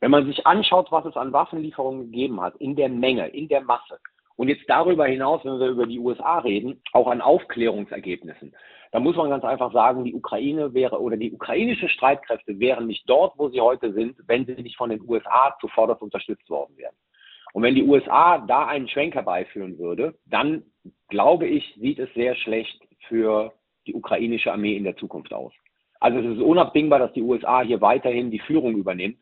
Wenn 0.00 0.10
man 0.10 0.26
sich 0.26 0.46
anschaut, 0.46 0.92
was 0.92 1.06
es 1.06 1.16
an 1.16 1.32
Waffenlieferungen 1.32 2.10
gegeben 2.10 2.40
hat, 2.40 2.56
in 2.56 2.76
der 2.76 2.88
Menge, 2.88 3.28
in 3.28 3.48
der 3.48 3.62
Masse, 3.62 3.98
und 4.36 4.48
jetzt 4.48 4.68
darüber 4.68 5.06
hinaus, 5.06 5.44
wenn 5.44 5.58
wir 5.58 5.68
über 5.68 5.86
die 5.86 5.98
USA 5.98 6.38
reden, 6.40 6.82
auch 6.92 7.08
an 7.08 7.22
Aufklärungsergebnissen, 7.22 8.54
da 8.92 9.00
muss 9.00 9.16
man 9.16 9.30
ganz 9.30 9.44
einfach 9.44 9.72
sagen, 9.72 10.04
die 10.04 10.14
Ukraine 10.14 10.74
wäre 10.74 11.00
oder 11.00 11.16
die 11.16 11.32
ukrainischen 11.32 11.88
Streitkräfte 11.88 12.58
wären 12.58 12.86
nicht 12.86 13.08
dort, 13.08 13.38
wo 13.38 13.48
sie 13.48 13.60
heute 13.60 13.92
sind, 13.92 14.16
wenn 14.26 14.44
sie 14.44 14.54
nicht 14.54 14.76
von 14.76 14.90
den 14.90 15.00
USA 15.08 15.56
zuvorderst 15.60 16.02
unterstützt 16.02 16.48
worden 16.50 16.76
wären. 16.76 16.94
Und 17.52 17.62
wenn 17.62 17.74
die 17.74 17.82
USA 17.82 18.38
da 18.38 18.66
einen 18.66 18.88
Schwenk 18.88 19.14
herbeiführen 19.14 19.78
würde, 19.78 20.14
dann 20.26 20.64
glaube 21.08 21.46
ich, 21.46 21.74
sieht 21.80 21.98
es 21.98 22.12
sehr 22.12 22.36
schlecht 22.36 22.78
für 23.08 23.52
die 23.86 23.94
ukrainische 23.94 24.52
Armee 24.52 24.76
in 24.76 24.84
der 24.84 24.96
Zukunft 24.96 25.32
aus. 25.32 25.52
Also 25.98 26.18
es 26.18 26.36
ist 26.36 26.42
unabdingbar, 26.42 26.98
dass 26.98 27.12
die 27.14 27.22
USA 27.22 27.62
hier 27.62 27.80
weiterhin 27.80 28.30
die 28.30 28.40
Führung 28.40 28.76
übernimmt 28.76 29.16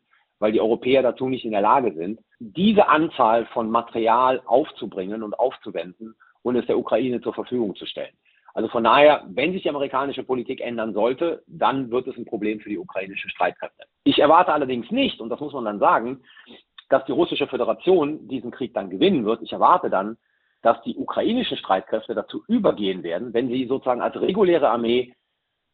weil 0.45 0.51
die 0.51 0.61
Europäer 0.61 1.01
dazu 1.01 1.27
nicht 1.27 1.43
in 1.43 1.53
der 1.53 1.61
Lage 1.61 1.91
sind, 1.95 2.19
diese 2.37 2.87
Anzahl 2.87 3.47
von 3.47 3.67
Material 3.67 4.43
aufzubringen 4.45 5.23
und 5.23 5.33
aufzuwenden 5.33 6.13
und 6.43 6.55
es 6.55 6.67
der 6.67 6.77
Ukraine 6.77 7.19
zur 7.19 7.33
Verfügung 7.33 7.73
zu 7.75 7.87
stellen. 7.87 8.13
Also 8.53 8.69
von 8.69 8.83
daher, 8.83 9.23
wenn 9.27 9.53
sich 9.53 9.63
die 9.63 9.69
amerikanische 9.69 10.23
Politik 10.23 10.61
ändern 10.61 10.93
sollte, 10.93 11.41
dann 11.47 11.89
wird 11.89 12.05
es 12.05 12.15
ein 12.15 12.25
Problem 12.25 12.59
für 12.59 12.69
die 12.69 12.77
ukrainischen 12.77 13.31
Streitkräfte. 13.31 13.85
Ich 14.03 14.19
erwarte 14.19 14.53
allerdings 14.53 14.91
nicht, 14.91 15.19
und 15.19 15.29
das 15.29 15.39
muss 15.39 15.53
man 15.53 15.65
dann 15.65 15.79
sagen, 15.79 16.21
dass 16.89 17.03
die 17.05 17.11
russische 17.11 17.47
Föderation 17.47 18.27
diesen 18.27 18.51
Krieg 18.51 18.71
dann 18.75 18.91
gewinnen 18.91 19.25
wird. 19.25 19.41
Ich 19.41 19.51
erwarte 19.51 19.89
dann, 19.89 20.15
dass 20.61 20.79
die 20.83 20.95
ukrainischen 20.95 21.57
Streitkräfte 21.57 22.13
dazu 22.13 22.43
übergehen 22.47 23.01
werden, 23.01 23.33
wenn 23.33 23.47
sie 23.47 23.65
sozusagen 23.65 24.03
als 24.03 24.15
reguläre 24.21 24.69
Armee 24.69 25.11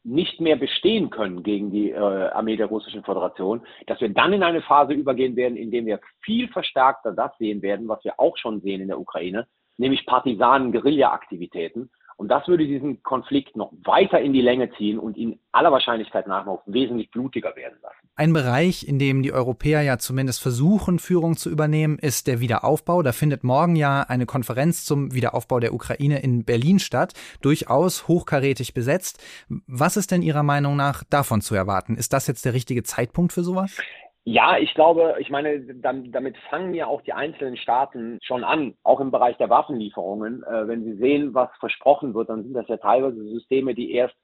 nicht 0.03 0.41
mehr 0.41 0.55
bestehen 0.55 1.09
können 1.09 1.43
gegen 1.43 1.71
die 1.71 1.91
äh, 1.91 1.97
Armee 1.97 2.57
der 2.57 2.67
Russischen 2.67 3.03
Föderation, 3.03 3.61
dass 3.87 4.01
wir 4.01 4.09
dann 4.09 4.33
in 4.33 4.43
eine 4.43 4.61
Phase 4.61 4.93
übergehen 4.93 5.35
werden, 5.35 5.57
in 5.57 5.71
der 5.71 5.85
wir 5.85 5.99
viel 6.21 6.47
verstärkter 6.47 7.11
das 7.11 7.37
sehen 7.37 7.61
werden, 7.61 7.87
was 7.87 8.03
wir 8.03 8.19
auch 8.19 8.37
schon 8.37 8.61
sehen 8.61 8.81
in 8.81 8.87
der 8.87 8.99
Ukraine, 8.99 9.47
nämlich 9.77 10.05
Partisanen-Guerilla-Aktivitäten. 10.05 11.91
Und 12.17 12.29
das 12.29 12.47
würde 12.47 12.65
diesen 12.65 13.01
Konflikt 13.03 13.55
noch 13.55 13.71
weiter 13.83 14.19
in 14.19 14.33
die 14.33 14.41
Länge 14.41 14.71
ziehen 14.73 14.99
und 14.99 15.17
ihn 15.17 15.39
aller 15.51 15.71
Wahrscheinlichkeit 15.71 16.27
nach 16.27 16.45
noch 16.45 16.63
wesentlich 16.65 17.09
blutiger 17.09 17.55
werden 17.55 17.79
lassen. 17.81 18.00
Ein 18.17 18.33
Bereich, 18.33 18.85
in 18.85 18.99
dem 18.99 19.23
die 19.23 19.31
Europäer 19.31 19.81
ja 19.83 19.97
zumindest 19.97 20.41
versuchen, 20.41 20.99
Führung 20.99 21.37
zu 21.37 21.49
übernehmen, 21.49 21.97
ist 21.97 22.27
der 22.27 22.41
Wiederaufbau. 22.41 23.03
Da 23.03 23.13
findet 23.13 23.45
morgen 23.45 23.77
ja 23.77 24.01
eine 24.01 24.25
Konferenz 24.25 24.83
zum 24.83 25.13
Wiederaufbau 25.13 25.61
der 25.61 25.73
Ukraine 25.73 26.21
in 26.21 26.43
Berlin 26.43 26.79
statt, 26.79 27.13
durchaus 27.41 28.09
hochkarätig 28.09 28.73
besetzt. 28.73 29.23
Was 29.65 29.95
ist 29.95 30.11
denn 30.11 30.23
Ihrer 30.23 30.43
Meinung 30.43 30.75
nach 30.75 31.03
davon 31.09 31.39
zu 31.39 31.55
erwarten? 31.55 31.95
Ist 31.95 32.11
das 32.11 32.27
jetzt 32.27 32.43
der 32.43 32.53
richtige 32.53 32.83
Zeitpunkt 32.83 33.31
für 33.31 33.43
sowas? 33.43 33.77
Ja, 34.23 34.57
ich 34.57 34.73
glaube, 34.75 35.15
ich 35.19 35.29
meine, 35.29 35.59
damit 35.61 36.37
fangen 36.49 36.73
ja 36.75 36.85
auch 36.87 37.01
die 37.01 37.13
einzelnen 37.13 37.57
Staaten 37.57 38.19
schon 38.21 38.43
an, 38.43 38.75
auch 38.83 38.99
im 38.99 39.09
Bereich 39.09 39.37
der 39.37 39.49
Waffenlieferungen. 39.49 40.43
Äh, 40.43 40.67
wenn 40.67 40.83
sie 40.83 40.93
sehen, 40.97 41.33
was 41.33 41.49
versprochen 41.59 42.13
wird, 42.13 42.29
dann 42.29 42.43
sind 42.43 42.53
das 42.53 42.67
ja 42.67 42.77
teilweise 42.77 43.23
Systeme, 43.23 43.73
die 43.73 43.93
erst 43.93 44.15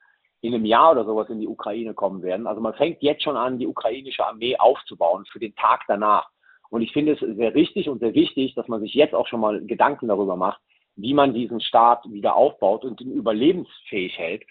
in 0.42 0.54
einem 0.54 0.66
Jahr 0.66 0.92
oder 0.92 1.06
sowas 1.06 1.30
in 1.30 1.40
die 1.40 1.48
Ukraine 1.48 1.94
kommen 1.94 2.22
werden. 2.22 2.48
Also 2.48 2.62
man 2.62 2.74
fängt 2.74 3.02
jetzt 3.02 3.24
schon 3.24 3.38
an, 3.38 3.60
die 3.60 3.68
ukrainische 3.68 4.26
Armee 4.26 4.58
aufzubauen 4.58 5.26
für 5.26 5.40
den 5.40 5.56
Tag 5.56 5.82
danach. 5.88 6.30
Und 6.70 6.82
ich 6.82 6.92
finde 6.92 7.14
es 7.14 7.20
sehr 7.20 7.56
richtig 7.56 7.90
und 7.90 8.00
sehr 8.00 8.14
wichtig, 8.14 8.54
dass 8.56 8.68
man 8.68 8.82
sich 8.82 8.94
jetzt 8.94 9.16
auch 9.16 9.28
schon 9.28 9.40
mal 9.40 9.66
Gedanken 9.66 10.08
darüber 10.08 10.36
macht, 10.36 10.62
wie 10.96 11.14
man 11.14 11.34
diesen 11.34 11.62
Staat 11.62 12.04
wieder 12.10 12.36
aufbaut 12.36 12.84
und 12.84 13.00
ihn 13.02 13.12
überlebensfähig 13.12 14.18
hält. 14.18 14.44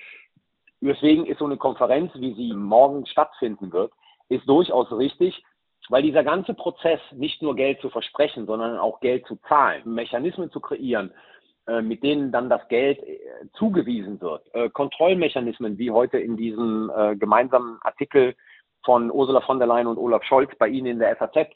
Deswegen 0.80 1.26
ist 1.26 1.38
so 1.38 1.44
eine 1.44 1.56
Konferenz, 1.56 2.12
wie 2.14 2.34
sie 2.34 2.52
morgen 2.52 3.06
stattfinden 3.06 3.72
wird, 3.72 3.92
ist 4.28 4.48
durchaus 4.48 4.90
richtig, 4.92 5.42
weil 5.88 6.02
dieser 6.02 6.24
ganze 6.24 6.54
Prozess 6.54 7.00
nicht 7.12 7.42
nur 7.42 7.54
Geld 7.54 7.80
zu 7.80 7.90
versprechen, 7.90 8.46
sondern 8.46 8.78
auch 8.78 9.00
Geld 9.00 9.26
zu 9.26 9.36
zahlen, 9.48 9.82
Mechanismen 9.94 10.50
zu 10.50 10.60
kreieren, 10.60 11.12
mit 11.82 12.02
denen 12.02 12.30
dann 12.30 12.48
das 12.48 12.66
Geld 12.68 13.02
äh, 13.02 13.18
zugewiesen 13.54 14.20
wird, 14.20 14.42
äh, 14.54 14.68
Kontrollmechanismen, 14.70 15.78
wie 15.78 15.90
heute 15.90 16.18
in 16.18 16.36
diesem 16.36 16.90
gemeinsamen 17.18 17.78
Artikel 17.82 18.34
von 18.84 19.10
Ursula 19.10 19.40
von 19.40 19.58
der 19.58 19.66
Leyen 19.66 19.88
und 19.88 19.98
Olaf 19.98 20.22
Scholz 20.24 20.50
bei 20.58 20.68
Ihnen 20.68 20.86
in 20.86 20.98
der 21.00 21.16
FAZ, 21.16 21.48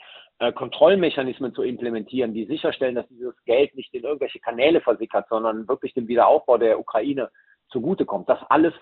Kontrollmechanismen 0.55 1.55
zu 1.55 1.63
implementieren, 1.63 2.33
die 2.33 2.47
sicherstellen, 2.47 2.95
dass 2.95 3.07
dieses 3.09 3.35
Geld 3.45 3.75
nicht 3.77 3.93
in 3.93 4.05
irgendwelche 4.05 4.41
Kanäle 4.41 4.81
versickert, 4.81 5.27
sondern 5.29 5.69
wirklich 5.69 5.93
dem 5.93 6.09
Wiederaufbau 6.09 6.57
der 6.57 6.81
Ukraine 6.81 7.31
zugutekommt. 7.71 8.29
Das 8.29 8.39
alles 8.49 8.73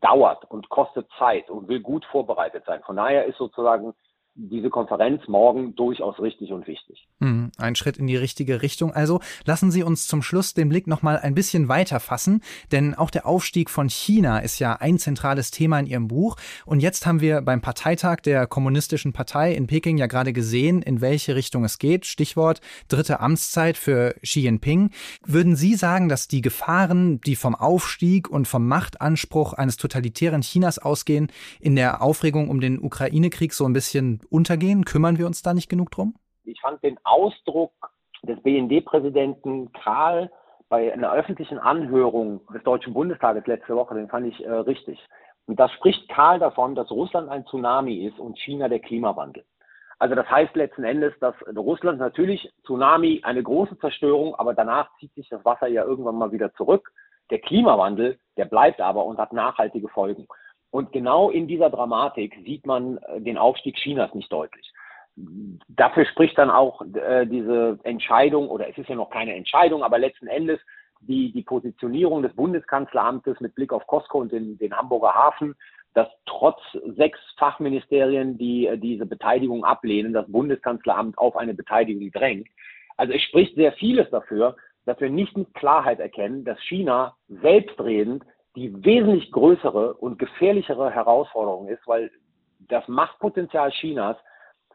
dauert 0.00 0.44
und 0.50 0.68
kostet 0.68 1.06
Zeit 1.18 1.48
und 1.48 1.68
will 1.68 1.80
gut 1.80 2.04
vorbereitet 2.06 2.64
sein. 2.66 2.82
Von 2.84 2.96
daher 2.96 3.24
ist 3.24 3.38
sozusagen 3.38 3.94
diese 4.36 4.68
Konferenz 4.68 5.22
morgen 5.28 5.74
durchaus 5.74 6.20
richtig 6.20 6.52
und 6.52 6.66
wichtig. 6.66 7.08
Hm, 7.20 7.50
ein 7.56 7.74
Schritt 7.74 7.96
in 7.96 8.06
die 8.06 8.16
richtige 8.16 8.60
Richtung. 8.60 8.92
Also 8.92 9.20
lassen 9.46 9.70
Sie 9.70 9.82
uns 9.82 10.06
zum 10.06 10.22
Schluss 10.22 10.52
den 10.52 10.68
Blick 10.68 10.86
noch 10.86 11.02
mal 11.02 11.18
ein 11.18 11.34
bisschen 11.34 11.68
weiter 11.68 12.00
fassen, 12.00 12.42
denn 12.70 12.94
auch 12.94 13.10
der 13.10 13.26
Aufstieg 13.26 13.70
von 13.70 13.88
China 13.88 14.38
ist 14.38 14.58
ja 14.58 14.74
ein 14.74 14.98
zentrales 14.98 15.50
Thema 15.50 15.80
in 15.80 15.86
Ihrem 15.86 16.08
Buch. 16.08 16.36
Und 16.66 16.80
jetzt 16.80 17.06
haben 17.06 17.20
wir 17.20 17.40
beim 17.40 17.62
Parteitag 17.62 18.20
der 18.20 18.46
Kommunistischen 18.46 19.14
Partei 19.14 19.54
in 19.54 19.66
Peking 19.66 19.96
ja 19.96 20.06
gerade 20.06 20.34
gesehen, 20.34 20.82
in 20.82 21.00
welche 21.00 21.34
Richtung 21.34 21.64
es 21.64 21.78
geht. 21.78 22.04
Stichwort 22.04 22.60
dritte 22.88 23.20
Amtszeit 23.20 23.78
für 23.78 24.14
Xi 24.22 24.40
Jinping. 24.40 24.90
Würden 25.24 25.56
Sie 25.56 25.74
sagen, 25.74 26.10
dass 26.10 26.28
die 26.28 26.42
Gefahren, 26.42 27.20
die 27.22 27.36
vom 27.36 27.54
Aufstieg 27.54 28.28
und 28.28 28.46
vom 28.46 28.68
Machtanspruch 28.68 29.54
eines 29.54 29.78
totalitären 29.78 30.42
Chinas 30.42 30.78
ausgehen, 30.78 31.28
in 31.58 31.74
der 31.74 32.02
Aufregung 32.02 32.50
um 32.50 32.60
den 32.60 32.78
Ukraine-Krieg 32.78 33.54
so 33.54 33.64
ein 33.64 33.72
bisschen 33.72 34.20
untergehen? 34.30 34.84
Kümmern 34.84 35.18
wir 35.18 35.26
uns 35.26 35.42
da 35.42 35.54
nicht 35.54 35.68
genug 35.68 35.90
drum? 35.90 36.14
Ich 36.44 36.60
fand 36.60 36.82
den 36.82 36.98
Ausdruck 37.04 37.72
des 38.22 38.40
BND-Präsidenten 38.42 39.72
Kral 39.72 40.30
bei 40.68 40.92
einer 40.92 41.12
öffentlichen 41.12 41.58
Anhörung 41.58 42.40
des 42.52 42.62
Deutschen 42.64 42.92
Bundestages 42.92 43.46
letzte 43.46 43.76
Woche, 43.76 43.94
den 43.94 44.08
fand 44.08 44.26
ich 44.26 44.44
äh, 44.44 44.50
richtig. 44.50 44.98
Und 45.46 45.60
da 45.60 45.68
spricht 45.68 46.08
Karl 46.08 46.40
davon, 46.40 46.74
dass 46.74 46.90
Russland 46.90 47.28
ein 47.28 47.46
Tsunami 47.46 48.04
ist 48.04 48.18
und 48.18 48.38
China 48.38 48.68
der 48.68 48.80
Klimawandel. 48.80 49.44
Also 49.98 50.14
das 50.14 50.28
heißt 50.28 50.54
letzten 50.56 50.84
Endes, 50.84 51.14
dass 51.20 51.34
Russland 51.56 51.98
natürlich 51.98 52.52
Tsunami 52.64 53.22
eine 53.24 53.42
große 53.42 53.78
Zerstörung, 53.78 54.34
aber 54.34 54.52
danach 54.52 54.90
zieht 54.98 55.14
sich 55.14 55.28
das 55.28 55.44
Wasser 55.44 55.68
ja 55.68 55.84
irgendwann 55.84 56.16
mal 56.16 56.32
wieder 56.32 56.52
zurück. 56.54 56.92
Der 57.30 57.38
Klimawandel, 57.38 58.18
der 58.36 58.44
bleibt 58.44 58.80
aber 58.80 59.04
und 59.06 59.18
hat 59.18 59.32
nachhaltige 59.32 59.88
Folgen. 59.88 60.26
Und 60.70 60.92
genau 60.92 61.30
in 61.30 61.46
dieser 61.46 61.70
Dramatik 61.70 62.36
sieht 62.44 62.66
man 62.66 62.98
äh, 62.98 63.20
den 63.20 63.38
Aufstieg 63.38 63.76
Chinas 63.76 64.14
nicht 64.14 64.30
deutlich. 64.32 64.72
Dafür 65.68 66.04
spricht 66.04 66.36
dann 66.36 66.50
auch 66.50 66.82
äh, 66.82 67.26
diese 67.26 67.78
Entscheidung, 67.84 68.48
oder 68.48 68.68
es 68.68 68.76
ist 68.76 68.88
ja 68.88 68.96
noch 68.96 69.10
keine 69.10 69.34
Entscheidung, 69.34 69.82
aber 69.82 69.98
letzten 69.98 70.26
Endes 70.26 70.60
die, 71.00 71.32
die 71.32 71.42
Positionierung 71.42 72.22
des 72.22 72.34
Bundeskanzleramtes 72.34 73.40
mit 73.40 73.54
Blick 73.54 73.72
auf 73.72 73.86
Costco 73.86 74.18
und 74.18 74.32
den, 74.32 74.58
den 74.58 74.76
Hamburger 74.76 75.14
Hafen, 75.14 75.54
dass 75.94 76.08
trotz 76.26 76.60
sechs 76.96 77.18
Fachministerien, 77.38 78.36
die 78.36 78.66
äh, 78.66 78.76
diese 78.76 79.06
Beteiligung 79.06 79.64
ablehnen, 79.64 80.12
das 80.12 80.30
Bundeskanzleramt 80.30 81.16
auf 81.16 81.36
eine 81.36 81.54
Beteiligung 81.54 82.10
drängt. 82.10 82.48
Also 82.98 83.12
es 83.14 83.22
spricht 83.22 83.54
sehr 83.54 83.72
vieles 83.72 84.10
dafür, 84.10 84.56
dass 84.84 85.00
wir 85.00 85.10
nicht 85.10 85.36
mit 85.36 85.52
Klarheit 85.54 86.00
erkennen, 86.00 86.44
dass 86.44 86.60
China 86.62 87.16
selbstredend 87.28 88.24
die 88.56 88.84
wesentlich 88.84 89.30
größere 89.30 89.94
und 89.94 90.18
gefährlichere 90.18 90.90
Herausforderung 90.90 91.68
ist, 91.68 91.86
weil 91.86 92.10
das 92.60 92.88
Machtpotenzial 92.88 93.70
Chinas 93.70 94.16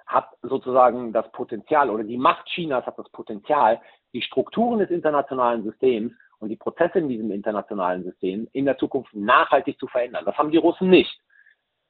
hat 0.06 0.30
sozusagen 0.44 1.12
das 1.13 1.30
Potenzial 1.32 1.89
oder 1.89 2.04
die 2.04 2.17
Macht 2.17 2.46
Chinas 2.48 2.86
hat 2.86 3.00
das 3.00 3.10
Potenzial, 3.10 3.82
die 4.13 4.22
Strukturen 4.22 4.80
des 4.80 4.91
internationalen 4.91 5.63
Systems 5.63 6.13
und 6.39 6.50
die 6.50 6.58
Prozesse 6.58 7.00
in 7.00 7.10
diesem 7.10 7.32
internationalen 7.32 8.04
System 8.04 8.48
in 8.52 8.65
der 8.65 8.78
Zukunft 8.78 9.13
nachhaltig 9.15 9.80
zu 9.80 9.88
verändern. 9.88 10.26
Das 10.26 10.38
haben 10.38 10.52
die 10.52 10.58
Russen 10.58 10.89
nicht. 10.89 11.20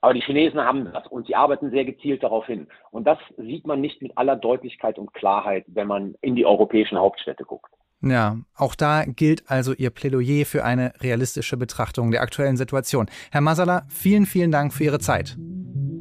Aber 0.02 0.14
die 0.14 0.22
Chinesen 0.22 0.60
haben 0.60 0.92
das 0.92 1.06
und 1.08 1.28
sie 1.28 1.36
arbeiten 1.36 1.70
sehr 1.72 1.86
gezielt 1.86 2.24
darauf 2.24 2.48
hin. 2.48 2.68
Und 2.90 3.06
das 3.06 3.20
sieht 3.38 3.68
man 3.68 3.82
nicht 3.82 4.02
mit 4.02 4.18
aller 4.18 4.36
Deutlichkeit 4.36 4.98
und 4.98 5.14
Klarheit, 5.14 5.66
wenn 5.68 5.88
man 5.88 6.16
in 6.22 6.36
die 6.36 6.46
europäischen 6.46 6.98
Hauptstädte 6.98 7.44
guckt. 7.44 7.72
Ja, 8.04 8.38
auch 8.56 8.74
da 8.74 9.06
gilt 9.06 9.50
also 9.50 9.74
Ihr 9.74 9.92
Plädoyer 9.92 10.46
für 10.46 10.64
eine 10.66 10.94
realistische 11.02 11.56
Betrachtung 11.56 12.12
der 12.12 12.22
aktuellen 12.22 12.58
Situation. 12.58 13.08
Herr 13.32 13.42
Masala, 13.42 13.84
vielen, 13.90 14.26
vielen 14.26 14.52
Dank 14.52 14.74
für 14.74 14.86
Ihre 14.86 15.00
Zeit. 15.00 15.38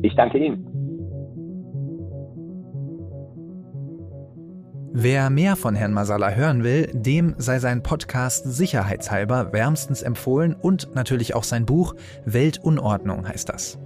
Ich 0.02 0.14
danke 0.14 0.38
Ihnen. 0.38 0.66
Wer 4.92 5.30
mehr 5.30 5.54
von 5.54 5.76
Herrn 5.76 5.92
Masala 5.92 6.30
hören 6.30 6.64
will, 6.64 6.90
dem 6.92 7.34
sei 7.38 7.60
sein 7.60 7.82
Podcast 7.82 8.44
sicherheitshalber 8.44 9.52
wärmstens 9.52 10.02
empfohlen 10.02 10.54
und 10.54 10.94
natürlich 10.96 11.34
auch 11.34 11.44
sein 11.44 11.64
Buch 11.64 11.94
Weltunordnung 12.24 13.28
heißt 13.28 13.48
das. 13.48 13.78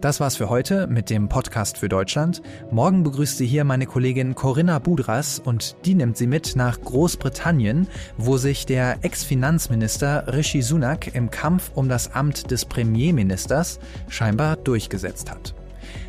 Das 0.00 0.20
war's 0.20 0.36
für 0.36 0.50
heute 0.50 0.86
mit 0.88 1.08
dem 1.08 1.28
Podcast 1.28 1.78
für 1.78 1.88
Deutschland. 1.88 2.42
Morgen 2.70 3.02
begrüßt 3.02 3.38
sie 3.38 3.46
hier 3.46 3.64
meine 3.64 3.86
Kollegin 3.86 4.34
Corinna 4.34 4.78
Budras 4.78 5.38
und 5.38 5.74
die 5.86 5.94
nimmt 5.94 6.18
sie 6.18 6.26
mit 6.26 6.54
nach 6.54 6.78
Großbritannien, 6.80 7.88
wo 8.18 8.36
sich 8.36 8.66
der 8.66 8.98
Ex-Finanzminister 9.02 10.34
Rishi 10.34 10.60
Sunak 10.60 11.14
im 11.14 11.30
Kampf 11.30 11.70
um 11.74 11.88
das 11.88 12.14
Amt 12.14 12.50
des 12.50 12.66
Premierministers 12.66 13.80
scheinbar 14.08 14.56
durchgesetzt 14.56 15.30
hat. 15.30 15.54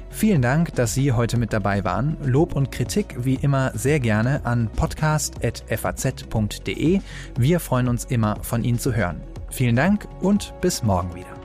Vielen 0.10 0.42
Dank, 0.42 0.76
dass 0.76 0.96
Sie 0.96 1.14
heute 1.14 1.38
mit 1.38 1.54
dabei 1.54 1.86
waren. 1.86 2.18
Lob 2.24 2.56
und 2.56 2.72
Kritik 2.72 3.18
wie 3.20 3.36
immer 3.36 3.72
sehr 3.76 4.00
gerne 4.00 4.44
an 4.46 4.72
podcast.faz.de. 4.76 7.02
Wir 7.38 7.60
freuen 7.60 7.88
uns 7.88 8.06
immer 8.06 8.38
von 8.42 8.64
Ihnen 8.64 8.80
zu 8.80 8.96
hören. 8.96 9.22
Vielen 9.50 9.76
Dank 9.76 10.08
und 10.22 10.56
bis 10.60 10.82
morgen 10.84 11.14
wieder. 11.14 11.37